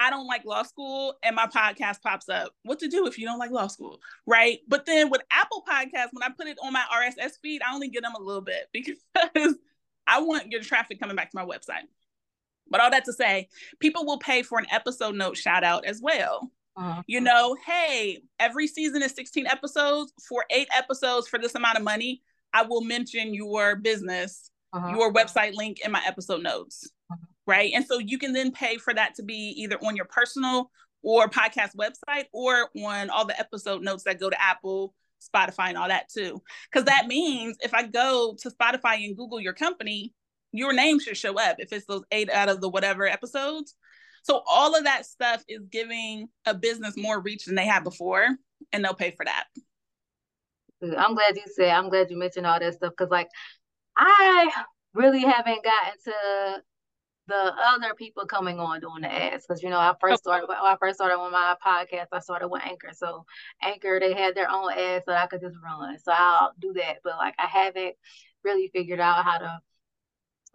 I 0.00 0.10
don't 0.10 0.26
like 0.26 0.44
law 0.44 0.62
school, 0.62 1.14
and 1.22 1.34
my 1.34 1.46
podcast 1.46 2.02
pops 2.02 2.28
up. 2.28 2.52
What 2.62 2.78
to 2.80 2.88
do 2.88 3.06
if 3.06 3.18
you 3.18 3.26
don't 3.26 3.38
like 3.38 3.50
law 3.50 3.66
school, 3.66 4.00
right? 4.26 4.60
But 4.68 4.86
then 4.86 5.10
with 5.10 5.22
Apple 5.30 5.64
Podcasts, 5.68 6.10
when 6.12 6.22
I 6.22 6.28
put 6.36 6.46
it 6.46 6.58
on 6.62 6.72
my 6.72 6.84
RSS 6.92 7.32
feed, 7.42 7.62
I 7.62 7.74
only 7.74 7.88
get 7.88 8.02
them 8.02 8.14
a 8.14 8.22
little 8.22 8.42
bit 8.42 8.68
because 8.72 9.56
I 10.06 10.20
want 10.20 10.50
your 10.50 10.62
traffic 10.62 11.00
coming 11.00 11.16
back 11.16 11.30
to 11.30 11.36
my 11.36 11.44
website. 11.44 11.86
But 12.70 12.80
all 12.80 12.90
that 12.90 13.04
to 13.06 13.12
say, 13.12 13.48
people 13.80 14.04
will 14.06 14.18
pay 14.18 14.42
for 14.42 14.58
an 14.58 14.66
episode 14.70 15.14
note 15.14 15.36
shout 15.36 15.64
out 15.64 15.84
as 15.84 16.00
well. 16.02 16.50
Uh-huh. 16.76 17.02
You 17.06 17.20
know, 17.20 17.56
hey, 17.66 18.22
every 18.38 18.68
season 18.68 19.02
is 19.02 19.12
16 19.14 19.46
episodes. 19.46 20.12
For 20.28 20.44
eight 20.50 20.68
episodes 20.76 21.28
for 21.28 21.38
this 21.38 21.54
amount 21.54 21.76
of 21.76 21.82
money, 21.82 22.22
I 22.52 22.62
will 22.62 22.82
mention 22.82 23.34
your 23.34 23.76
business, 23.76 24.50
uh-huh. 24.72 24.94
your 24.96 25.12
website 25.12 25.54
link 25.54 25.80
in 25.84 25.90
my 25.90 26.02
episode 26.06 26.42
notes. 26.42 26.88
Uh-huh. 27.10 27.26
Right. 27.46 27.72
And 27.74 27.84
so 27.84 27.98
you 27.98 28.18
can 28.18 28.32
then 28.32 28.52
pay 28.52 28.76
for 28.76 28.94
that 28.94 29.14
to 29.16 29.22
be 29.22 29.54
either 29.56 29.76
on 29.84 29.96
your 29.96 30.04
personal 30.04 30.70
or 31.02 31.28
podcast 31.28 31.74
website 31.76 32.26
or 32.32 32.70
on 32.84 33.10
all 33.10 33.24
the 33.24 33.38
episode 33.38 33.82
notes 33.82 34.04
that 34.04 34.20
go 34.20 34.30
to 34.30 34.40
Apple, 34.40 34.94
Spotify, 35.20 35.68
and 35.68 35.78
all 35.78 35.88
that 35.88 36.08
too. 36.08 36.42
Because 36.70 36.86
that 36.86 37.06
means 37.06 37.56
if 37.60 37.74
I 37.74 37.84
go 37.84 38.36
to 38.40 38.50
Spotify 38.50 39.04
and 39.04 39.16
Google 39.16 39.40
your 39.40 39.52
company, 39.52 40.12
your 40.52 40.72
name 40.72 40.98
should 40.98 41.16
show 41.16 41.38
up 41.38 41.56
if 41.58 41.72
it's 41.72 41.86
those 41.86 42.04
eight 42.10 42.30
out 42.30 42.48
of 42.48 42.60
the 42.60 42.68
whatever 42.68 43.06
episodes. 43.06 43.74
So 44.22 44.42
all 44.50 44.76
of 44.76 44.84
that 44.84 45.06
stuff 45.06 45.42
is 45.48 45.60
giving 45.70 46.28
a 46.46 46.54
business 46.54 46.96
more 46.96 47.20
reach 47.20 47.46
than 47.46 47.54
they 47.54 47.66
had 47.66 47.84
before, 47.84 48.26
and 48.72 48.84
they'll 48.84 48.94
pay 48.94 49.12
for 49.12 49.24
that. 49.24 49.44
I'm 50.82 51.14
glad 51.14 51.36
you 51.36 51.42
said. 51.54 51.70
I'm 51.70 51.88
glad 51.88 52.10
you 52.10 52.18
mentioned 52.18 52.46
all 52.46 52.60
that 52.60 52.74
stuff 52.74 52.92
because, 52.96 53.10
like, 53.10 53.28
I 53.96 54.50
really 54.94 55.20
haven't 55.20 55.64
gotten 55.64 55.98
to 56.04 56.62
the 57.26 57.52
other 57.74 57.94
people 57.94 58.24
coming 58.26 58.58
on 58.58 58.80
doing 58.80 59.02
the 59.02 59.12
ads 59.12 59.46
because 59.46 59.62
you 59.62 59.68
know 59.68 59.78
I 59.78 59.92
first 60.00 60.22
started 60.22 60.48
when 60.48 60.56
I 60.56 60.76
first 60.80 60.96
started 60.96 61.22
with 61.22 61.30
my 61.30 61.54
podcast 61.64 62.06
I 62.10 62.20
started 62.20 62.48
with 62.48 62.62
Anchor 62.64 62.90
so 62.94 63.26
Anchor 63.62 64.00
they 64.00 64.14
had 64.14 64.34
their 64.34 64.50
own 64.50 64.72
ads 64.72 65.04
that 65.06 65.22
I 65.22 65.26
could 65.26 65.42
just 65.42 65.56
run 65.62 65.98
so 65.98 66.10
I'll 66.10 66.52
do 66.58 66.72
that 66.72 67.00
but 67.04 67.18
like 67.18 67.34
I 67.38 67.46
haven't 67.46 67.96
really 68.44 68.70
figured 68.72 68.98
out 68.98 69.24
how 69.24 69.38
to 69.38 69.60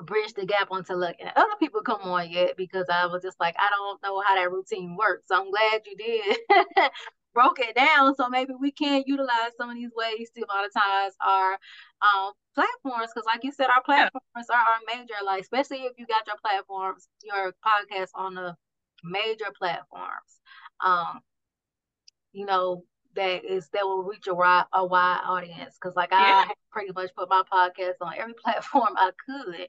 bridge 0.01 0.33
the 0.33 0.45
gap 0.45 0.69
onto 0.71 0.93
looking 0.93 1.27
at 1.27 1.37
other 1.37 1.55
people 1.59 1.81
come 1.81 2.01
on 2.01 2.29
yet 2.29 2.57
because 2.57 2.85
I 2.91 3.05
was 3.05 3.21
just 3.23 3.39
like, 3.39 3.55
I 3.57 3.69
don't 3.69 4.01
know 4.03 4.21
how 4.21 4.35
that 4.35 4.51
routine 4.51 4.95
works. 4.97 5.27
So 5.27 5.35
I'm 5.35 5.51
glad 5.51 5.81
you 5.85 5.95
did. 5.97 6.37
broke 7.33 7.59
it 7.59 7.75
down 7.75 8.13
so 8.15 8.29
maybe 8.29 8.53
we 8.59 8.71
can 8.71 9.03
utilize 9.07 9.51
some 9.57 9.69
of 9.69 9.75
these 9.75 9.89
ways 9.95 10.29
to 10.35 10.41
monetize 10.45 11.11
our 11.19 11.53
um, 12.01 12.31
platforms 12.53 13.09
because 13.13 13.25
like 13.25 13.43
you 13.43 13.51
said 13.51 13.67
our 13.69 13.81
platforms 13.83 14.49
are 14.51 14.57
our 14.57 14.79
major 14.87 15.15
like 15.25 15.41
especially 15.41 15.79
if 15.79 15.93
you 15.97 16.05
got 16.05 16.25
your 16.27 16.35
platforms 16.45 17.07
your 17.23 17.53
podcast 17.65 18.09
on 18.13 18.35
the 18.35 18.55
major 19.03 19.47
platforms 19.57 20.39
um 20.85 21.21
you 22.31 22.45
know 22.45 22.83
that 23.15 23.45
is 23.45 23.69
that 23.69 23.83
will 23.83 24.03
reach 24.03 24.27
a 24.27 24.33
wide 24.33 24.65
a 24.73 24.85
wide 24.85 25.21
audience 25.25 25.75
because 25.75 25.95
like 25.95 26.11
yeah. 26.11 26.45
I 26.47 26.53
pretty 26.71 26.91
much 26.93 27.11
put 27.15 27.29
my 27.29 27.43
podcast 27.51 27.95
on 28.01 28.13
every 28.17 28.33
platform 28.43 28.89
I 28.95 29.11
could 29.25 29.67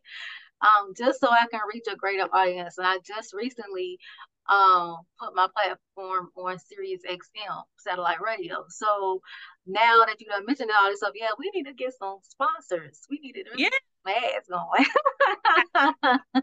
um 0.63 0.95
just 0.97 1.21
so 1.21 1.29
I 1.31 1.47
can 1.51 1.61
reach 1.73 1.85
a 1.91 1.97
greater 1.97 2.29
audience. 2.33 2.79
And 2.79 2.87
I 2.87 2.99
just 3.05 3.35
recently 3.35 3.99
um 4.49 4.99
put 5.19 5.35
my 5.35 5.49
platform 5.55 6.31
on 6.37 6.59
Sirius 6.59 7.03
XM 7.09 7.63
satellite 7.79 8.21
radio. 8.21 8.65
So 8.69 9.21
now 9.67 10.05
that 10.07 10.21
you 10.21 10.27
done 10.27 10.47
mentioned 10.47 10.71
all 10.77 10.91
this 10.91 10.99
stuff 10.99 11.13
yeah 11.15 11.31
we 11.39 11.51
need 11.55 11.65
to 11.65 11.75
get 11.75 11.95
some 11.99 12.19
sponsors. 12.23 13.01
We 13.11 13.19
need 13.23 13.35
to 13.35 13.45
yeah. 13.57 13.69
ads 14.07 14.49
going. 14.49 14.87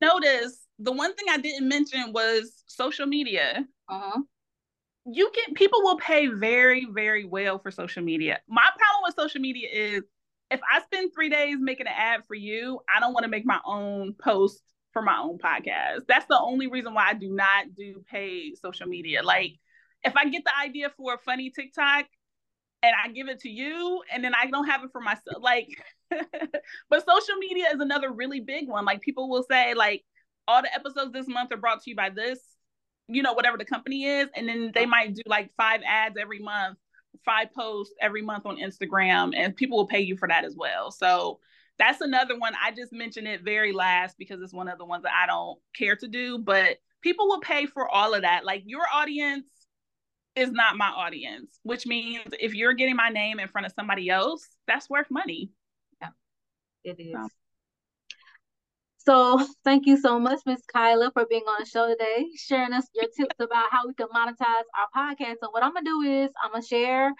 Notice 0.00 0.66
the 0.78 0.92
one 0.92 1.14
thing 1.14 1.26
I 1.30 1.38
didn't 1.38 1.68
mention 1.68 2.12
was 2.12 2.64
social 2.66 3.06
media. 3.06 3.64
Uh-huh 3.88 4.22
you 5.06 5.30
can 5.34 5.54
people 5.54 5.82
will 5.82 5.98
pay 5.98 6.28
very 6.28 6.86
very 6.90 7.24
well 7.24 7.58
for 7.58 7.70
social 7.70 8.02
media. 8.02 8.40
My 8.48 8.62
problem 8.62 9.02
with 9.04 9.14
social 9.16 9.40
media 9.40 9.68
is 9.70 10.02
if 10.50 10.60
i 10.70 10.80
spend 10.82 11.10
three 11.14 11.28
days 11.28 11.56
making 11.58 11.86
an 11.86 11.94
ad 11.96 12.20
for 12.26 12.34
you 12.34 12.78
i 12.94 13.00
don't 13.00 13.14
want 13.14 13.24
to 13.24 13.30
make 13.30 13.46
my 13.46 13.58
own 13.64 14.14
post 14.14 14.60
for 14.92 15.02
my 15.02 15.18
own 15.18 15.38
podcast. 15.38 16.02
That's 16.06 16.26
the 16.26 16.38
only 16.38 16.68
reason 16.68 16.94
why 16.94 17.08
i 17.08 17.14
do 17.14 17.28
not 17.28 17.74
do 17.74 18.04
paid 18.10 18.58
social 18.58 18.86
media. 18.86 19.22
Like 19.22 19.58
if 20.04 20.16
i 20.16 20.28
get 20.28 20.44
the 20.44 20.56
idea 20.56 20.90
for 20.96 21.14
a 21.14 21.18
funny 21.18 21.50
tiktok 21.50 22.06
and 22.82 22.94
i 23.02 23.08
give 23.08 23.28
it 23.28 23.40
to 23.40 23.48
you 23.48 24.02
and 24.12 24.22
then 24.22 24.34
i 24.34 24.46
don't 24.46 24.66
have 24.66 24.84
it 24.84 24.90
for 24.92 25.00
myself 25.00 25.42
like 25.42 25.68
but 26.90 27.06
social 27.06 27.36
media 27.38 27.66
is 27.72 27.80
another 27.80 28.12
really 28.12 28.40
big 28.40 28.68
one. 28.68 28.84
Like 28.84 29.00
people 29.00 29.28
will 29.28 29.44
say 29.50 29.74
like 29.74 30.04
all 30.46 30.62
the 30.62 30.74
episodes 30.74 31.12
this 31.12 31.28
month 31.28 31.52
are 31.52 31.56
brought 31.56 31.82
to 31.82 31.90
you 31.90 31.96
by 31.96 32.10
this 32.10 32.38
you 33.08 33.22
know, 33.22 33.32
whatever 33.32 33.58
the 33.58 33.64
company 33.64 34.04
is. 34.04 34.28
And 34.34 34.48
then 34.48 34.72
they 34.74 34.86
might 34.86 35.14
do 35.14 35.22
like 35.26 35.50
five 35.56 35.80
ads 35.86 36.16
every 36.18 36.38
month, 36.38 36.78
five 37.24 37.52
posts 37.52 37.94
every 38.00 38.22
month 38.22 38.46
on 38.46 38.56
Instagram, 38.56 39.32
and 39.36 39.54
people 39.54 39.78
will 39.78 39.86
pay 39.86 40.00
you 40.00 40.16
for 40.16 40.28
that 40.28 40.44
as 40.44 40.54
well. 40.56 40.90
So 40.90 41.40
that's 41.78 42.00
another 42.00 42.38
one. 42.38 42.54
I 42.62 42.70
just 42.70 42.92
mentioned 42.92 43.26
it 43.26 43.42
very 43.42 43.72
last 43.72 44.16
because 44.18 44.40
it's 44.40 44.54
one 44.54 44.68
of 44.68 44.78
the 44.78 44.84
ones 44.84 45.02
that 45.02 45.12
I 45.12 45.26
don't 45.26 45.58
care 45.76 45.96
to 45.96 46.08
do, 46.08 46.38
but 46.38 46.78
people 47.02 47.26
will 47.28 47.40
pay 47.40 47.66
for 47.66 47.88
all 47.88 48.14
of 48.14 48.22
that. 48.22 48.44
Like 48.44 48.62
your 48.64 48.84
audience 48.92 49.46
is 50.36 50.50
not 50.50 50.76
my 50.76 50.88
audience, 50.88 51.58
which 51.62 51.86
means 51.86 52.24
if 52.40 52.54
you're 52.54 52.74
getting 52.74 52.96
my 52.96 53.08
name 53.08 53.38
in 53.38 53.48
front 53.48 53.66
of 53.66 53.72
somebody 53.72 54.08
else, 54.08 54.48
that's 54.66 54.88
worth 54.88 55.10
money. 55.10 55.50
Yeah. 56.00 56.08
It 56.84 57.00
is. 57.00 57.12
So 57.12 57.28
thank 59.64 59.86
you 59.86 59.96
so 59.96 60.18
much, 60.18 60.40
Miss 60.46 60.62
Kyla, 60.72 61.10
for 61.12 61.26
being 61.28 61.42
on 61.42 61.56
the 61.60 61.66
show 61.66 61.88
today, 61.88 62.26
sharing 62.36 62.72
us 62.72 62.86
your 62.94 63.06
tips 63.16 63.36
about 63.38 63.70
how 63.70 63.86
we 63.86 63.94
can 63.94 64.08
monetize 64.08 64.64
our 64.76 64.88
podcast. 64.96 65.36
So 65.40 65.50
what 65.50 65.62
I'm 65.62 65.74
gonna 65.74 65.84
do 65.84 66.00
is 66.02 66.30
I'm 66.42 66.52
gonna 66.52 66.64
share 66.64 67.12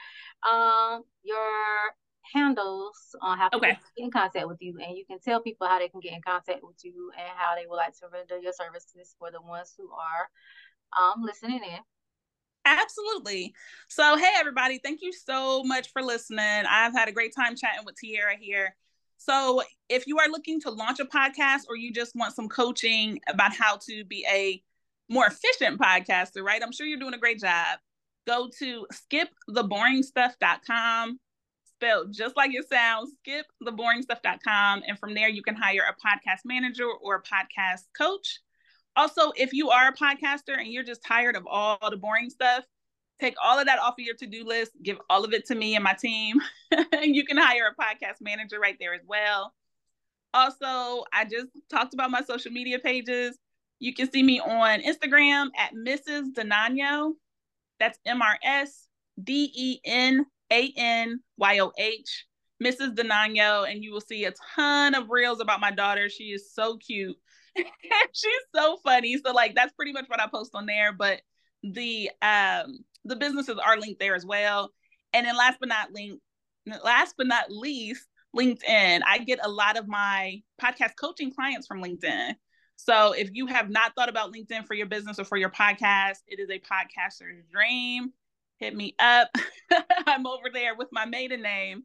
um 0.49 1.03
your 1.23 1.95
handles 2.33 3.15
on 3.21 3.39
how 3.39 3.49
to 3.51 3.57
Okay. 3.57 3.69
get 3.97 4.05
in 4.05 4.11
contact 4.11 4.47
with 4.47 4.59
you, 4.61 4.79
and 4.83 4.97
you 4.97 5.05
can 5.07 5.19
tell 5.21 5.41
people 5.43 5.67
how 5.67 5.79
they 5.79 5.89
can 5.89 6.01
get 6.01 6.15
in 6.15 6.23
contact 6.23 6.61
with 6.63 6.83
you 6.83 7.11
and 7.19 7.31
how 7.37 7.55
they 7.55 7.67
would 7.67 7.77
like 7.77 7.97
to 7.99 8.07
render 8.13 8.39
your 8.39 8.53
services 8.53 9.15
for 9.19 9.31
the 9.31 9.41
ones 9.43 9.75
who 9.77 9.91
are 9.93 10.29
um 10.99 11.23
listening 11.23 11.61
in. 11.63 11.81
Absolutely. 12.67 13.55
So, 13.89 14.17
hey, 14.17 14.33
everybody, 14.37 14.81
thank 14.83 15.01
you 15.03 15.13
so 15.13 15.63
much 15.65 15.93
for 15.93 16.03
listening. 16.03 16.65
I've 16.69 16.95
had 16.95 17.09
a 17.09 17.13
great 17.13 17.35
time 17.35 17.57
chatting 17.57 17.85
with 17.85 17.97
Tierra 17.97 18.37
here. 18.41 18.75
So, 19.17 19.63
if 19.89 20.07
you 20.07 20.19
are 20.19 20.29
looking 20.29 20.61
to 20.63 20.71
launch 20.71 21.01
a 21.01 21.05
podcast 21.05 21.63
or 21.69 21.77
you 21.77 21.93
just 21.93 22.15
want 22.15 22.35
some 22.35 22.49
coaching 22.49 23.21
about 23.29 23.55
how 23.55 23.79
to 23.89 24.05
be 24.05 24.25
a 24.31 24.63
more 25.09 25.27
efficient 25.27 25.81
podcaster, 25.81 26.43
right? 26.43 26.63
I'm 26.63 26.73
sure 26.73 26.87
you're 26.87 26.99
doing 26.99 27.15
a 27.15 27.19
great 27.19 27.41
job. 27.41 27.79
Go 28.27 28.51
to 28.59 28.87
skiptheboringstuff.com, 28.93 31.21
spelled 31.67 32.13
just 32.13 32.37
like 32.37 32.53
it 32.55 32.69
sounds, 32.69 33.13
skiptheboringstuff.com. 33.27 34.83
And 34.87 34.99
from 34.99 35.15
there, 35.15 35.29
you 35.29 35.43
can 35.43 35.55
hire 35.55 35.85
a 35.89 35.95
podcast 35.95 36.41
manager 36.45 36.87
or 36.87 37.15
a 37.17 37.23
podcast 37.23 37.85
coach. 37.97 38.41
Also, 38.97 39.33
if 39.37 39.53
you 39.53 39.71
are 39.71 39.89
a 39.89 39.95
podcaster 39.95 40.59
and 40.59 40.69
you're 40.69 40.85
just 40.85 41.05
tired 41.05 41.37
of 41.37 41.47
all 41.47 41.79
the 41.91 41.97
boring 41.97 42.31
stuff, 42.31 42.65
take 43.21 43.35
all 43.43 43.59
of 43.59 43.67
that 43.67 43.79
off 43.79 43.95
of 43.99 44.05
your 44.05 44.17
to-do 44.17 44.45
list, 44.45 44.73
give 44.83 44.99
all 45.09 45.25
of 45.25 45.33
it 45.33 45.47
to 45.47 45.55
me 45.55 45.75
and 45.75 45.85
my 45.85 45.95
team. 45.95 46.41
you 47.03 47.25
can 47.25 47.37
hire 47.37 47.69
a 47.69 47.81
podcast 47.81 48.21
manager 48.21 48.59
right 48.59 48.77
there 48.81 48.95
as 48.95 49.03
well. 49.07 49.53
Also, 50.33 51.05
I 51.13 51.25
just 51.25 51.49
talked 51.71 51.95
about 51.95 52.11
my 52.11 52.23
social 52.23 52.51
media 52.51 52.79
pages. 52.79 53.39
You 53.79 53.95
can 53.95 54.11
see 54.11 54.23
me 54.23 54.41
on 54.41 54.81
Instagram 54.81 55.49
at 55.57 55.73
Mrs. 55.75 56.33
Denanyoh. 56.35 57.13
That's 57.79 57.99
M 58.05 58.21
R 58.21 58.37
S 58.43 58.89
D 59.23 59.51
E 59.55 59.81
N 59.85 60.27
A 60.51 60.73
N 60.77 61.21
Y 61.37 61.59
O 61.61 61.73
H, 61.79 62.27
Mrs. 62.63 62.97
Denanyoh. 62.97 63.71
And 63.71 63.85
you 63.85 63.93
will 63.93 64.01
see 64.01 64.25
a 64.25 64.35
ton 64.57 64.95
of 64.95 65.09
reels 65.09 65.41
about 65.41 65.61
my 65.61 65.71
daughter. 65.71 66.09
She 66.09 66.25
is 66.25 66.53
so 66.53 66.79
cute. 66.79 67.17
She's 67.57 68.33
so 68.53 68.79
funny. 68.83 69.17
So, 69.25 69.33
like, 69.33 69.55
that's 69.55 69.73
pretty 69.75 69.93
much 69.93 70.07
what 70.09 70.21
I 70.21 70.27
post 70.27 70.53
on 70.55 70.67
there. 70.67 70.93
But 70.93 71.21
the 71.63 72.11
um 72.21 72.85
the 73.05 73.17
businesses 73.17 73.59
are 73.65 73.79
linked 73.79 74.01
there 74.01 74.15
as 74.15 74.25
well. 74.25 74.71
And 75.13 75.27
then 75.27 75.37
last 75.37 75.59
but 75.61 75.69
not 75.69 75.93
linked, 75.93 76.21
last 76.85 77.15
but 77.17 77.27
not 77.27 77.51
least, 77.51 78.07
LinkedIn. 78.37 79.01
I 79.07 79.19
get 79.19 79.39
a 79.43 79.49
lot 79.49 79.79
of 79.79 79.87
my 79.87 80.43
podcast 80.61 80.93
coaching 80.99 81.33
clients 81.33 81.67
from 81.67 81.83
LinkedIn. 81.83 82.35
So 82.77 83.13
if 83.13 83.31
you 83.33 83.47
have 83.47 83.71
not 83.71 83.95
thought 83.95 84.09
about 84.09 84.33
LinkedIn 84.33 84.67
for 84.67 84.75
your 84.75 84.87
business 84.87 85.19
or 85.19 85.25
for 85.25 85.37
your 85.37 85.51
podcast, 85.51 86.19
it 86.27 86.41
is 86.41 86.51
a 86.51 86.59
podcaster's 86.59 87.45
dream. 87.53 88.13
Hit 88.59 88.75
me 88.75 88.95
up. 88.99 89.29
I'm 90.07 90.27
over 90.27 90.51
there 90.53 90.75
with 90.77 90.89
my 90.91 91.07
maiden 91.07 91.43
name, 91.43 91.85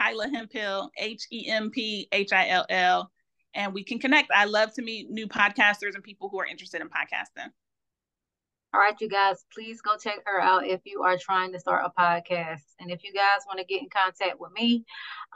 Kyla 0.00 0.28
Hemphill, 0.28 0.90
H 0.98 1.26
E 1.32 1.48
M 1.48 1.70
P 1.70 2.08
H 2.12 2.32
I 2.32 2.48
L 2.48 2.66
L, 2.68 3.10
and 3.54 3.72
we 3.72 3.84
can 3.84 3.98
connect. 3.98 4.30
I 4.34 4.44
love 4.44 4.74
to 4.74 4.82
meet 4.82 5.10
new 5.10 5.26
podcasters 5.26 5.94
and 5.94 6.02
people 6.02 6.28
who 6.28 6.38
are 6.40 6.46
interested 6.46 6.80
in 6.80 6.88
podcasting. 6.88 7.50
All 8.74 8.80
right, 8.80 9.00
you 9.00 9.08
guys, 9.08 9.44
please 9.54 9.80
go 9.80 9.96
check 9.96 10.18
her 10.26 10.40
out 10.40 10.66
if 10.66 10.80
you 10.84 11.02
are 11.02 11.16
trying 11.16 11.52
to 11.52 11.58
start 11.58 11.86
a 11.86 11.90
podcast. 11.98 12.60
And 12.78 12.90
if 12.90 13.04
you 13.04 13.12
guys 13.12 13.40
want 13.46 13.58
to 13.58 13.64
get 13.64 13.80
in 13.80 13.88
contact 13.88 14.38
with 14.38 14.52
me, 14.52 14.84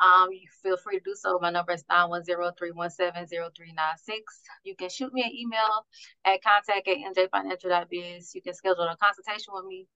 um, 0.02 0.30
you 0.30 0.46
feel 0.62 0.76
free 0.76 0.98
to 0.98 1.04
do 1.04 1.14
so. 1.14 1.38
My 1.40 1.50
number 1.50 1.72
is 1.72 1.84
910-317-0396. 1.84 4.18
You 4.64 4.76
can 4.76 4.90
shoot 4.90 5.14
me 5.14 5.22
an 5.22 5.32
email 5.32 5.86
at 6.24 6.42
contact 6.42 6.86
at 6.86 6.98
mjfinancial.biz. 6.98 8.34
You 8.34 8.42
can 8.42 8.52
schedule 8.52 8.82
a 8.82 8.96
consultation 8.96 9.54
with 9.54 9.64
me 9.64 9.86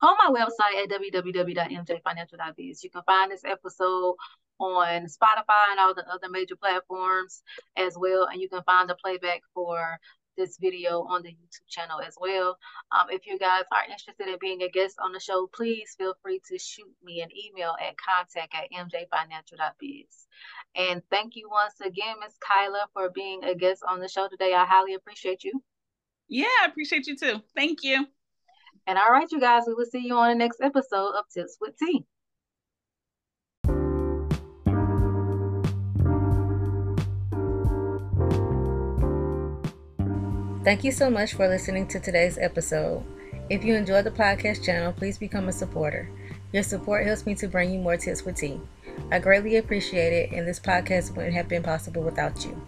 on 0.00 0.16
my 0.16 0.40
website 0.40 0.84
at 0.84 0.90
www.mjfinancial.biz. 0.90 2.84
You 2.84 2.90
can 2.90 3.02
find 3.02 3.30
this 3.30 3.44
episode 3.44 4.14
on 4.60 5.06
Spotify 5.06 5.70
and 5.70 5.80
all 5.80 5.94
the 5.94 6.08
other 6.10 6.28
major 6.30 6.56
platforms 6.56 7.42
as 7.76 7.96
well. 7.98 8.26
And 8.26 8.40
you 8.40 8.48
can 8.48 8.62
find 8.62 8.88
the 8.88 8.94
playback 8.94 9.42
for 9.54 9.98
this 10.38 10.56
video 10.58 11.02
on 11.02 11.22
the 11.22 11.30
YouTube 11.30 11.68
channel 11.68 12.00
as 12.00 12.14
well. 12.18 12.56
Um, 12.92 13.08
if 13.10 13.26
you 13.26 13.38
guys 13.38 13.64
are 13.72 13.84
interested 13.90 14.28
in 14.28 14.38
being 14.40 14.62
a 14.62 14.70
guest 14.70 14.96
on 15.04 15.12
the 15.12 15.20
show, 15.20 15.48
please 15.54 15.94
feel 15.98 16.14
free 16.22 16.40
to 16.48 16.58
shoot 16.58 16.90
me 17.04 17.20
an 17.20 17.28
email 17.36 17.74
at 17.80 17.96
contact 17.98 18.54
at 18.54 18.70
mjfinancial.biz. 18.72 20.26
And 20.74 21.02
thank 21.10 21.36
you 21.36 21.50
once 21.50 21.74
again, 21.84 22.16
Miss 22.20 22.36
Kyla, 22.40 22.86
for 22.94 23.10
being 23.10 23.44
a 23.44 23.54
guest 23.54 23.82
on 23.86 24.00
the 24.00 24.08
show 24.08 24.28
today. 24.28 24.54
I 24.54 24.64
highly 24.64 24.94
appreciate 24.94 25.44
you. 25.44 25.62
Yeah, 26.28 26.46
I 26.62 26.66
appreciate 26.68 27.06
you 27.06 27.16
too. 27.16 27.40
Thank 27.54 27.82
you. 27.82 28.06
And 28.86 28.98
all 28.98 29.10
right, 29.10 29.30
you 29.30 29.40
guys, 29.40 29.64
we 29.66 29.74
will 29.74 29.84
see 29.84 30.06
you 30.06 30.14
on 30.14 30.30
the 30.30 30.34
next 30.34 30.60
episode 30.62 31.12
of 31.18 31.24
Tips 31.34 31.58
with 31.60 31.76
T. 31.76 32.06
Thank 40.68 40.84
you 40.84 40.92
so 40.92 41.08
much 41.08 41.32
for 41.32 41.48
listening 41.48 41.86
to 41.86 41.98
today's 41.98 42.36
episode. 42.36 43.02
If 43.48 43.64
you 43.64 43.74
enjoyed 43.74 44.04
the 44.04 44.10
podcast 44.10 44.62
channel, 44.62 44.92
please 44.92 45.16
become 45.16 45.48
a 45.48 45.52
supporter. 45.52 46.10
Your 46.52 46.62
support 46.62 47.06
helps 47.06 47.24
me 47.24 47.34
to 47.36 47.48
bring 47.48 47.72
you 47.72 47.78
more 47.78 47.96
tips 47.96 48.22
with 48.22 48.36
tea. 48.36 48.60
I 49.10 49.18
greatly 49.18 49.56
appreciate 49.56 50.12
it, 50.12 50.30
and 50.30 50.46
this 50.46 50.60
podcast 50.60 51.16
wouldn't 51.16 51.32
have 51.32 51.48
been 51.48 51.62
possible 51.62 52.02
without 52.02 52.44
you. 52.44 52.60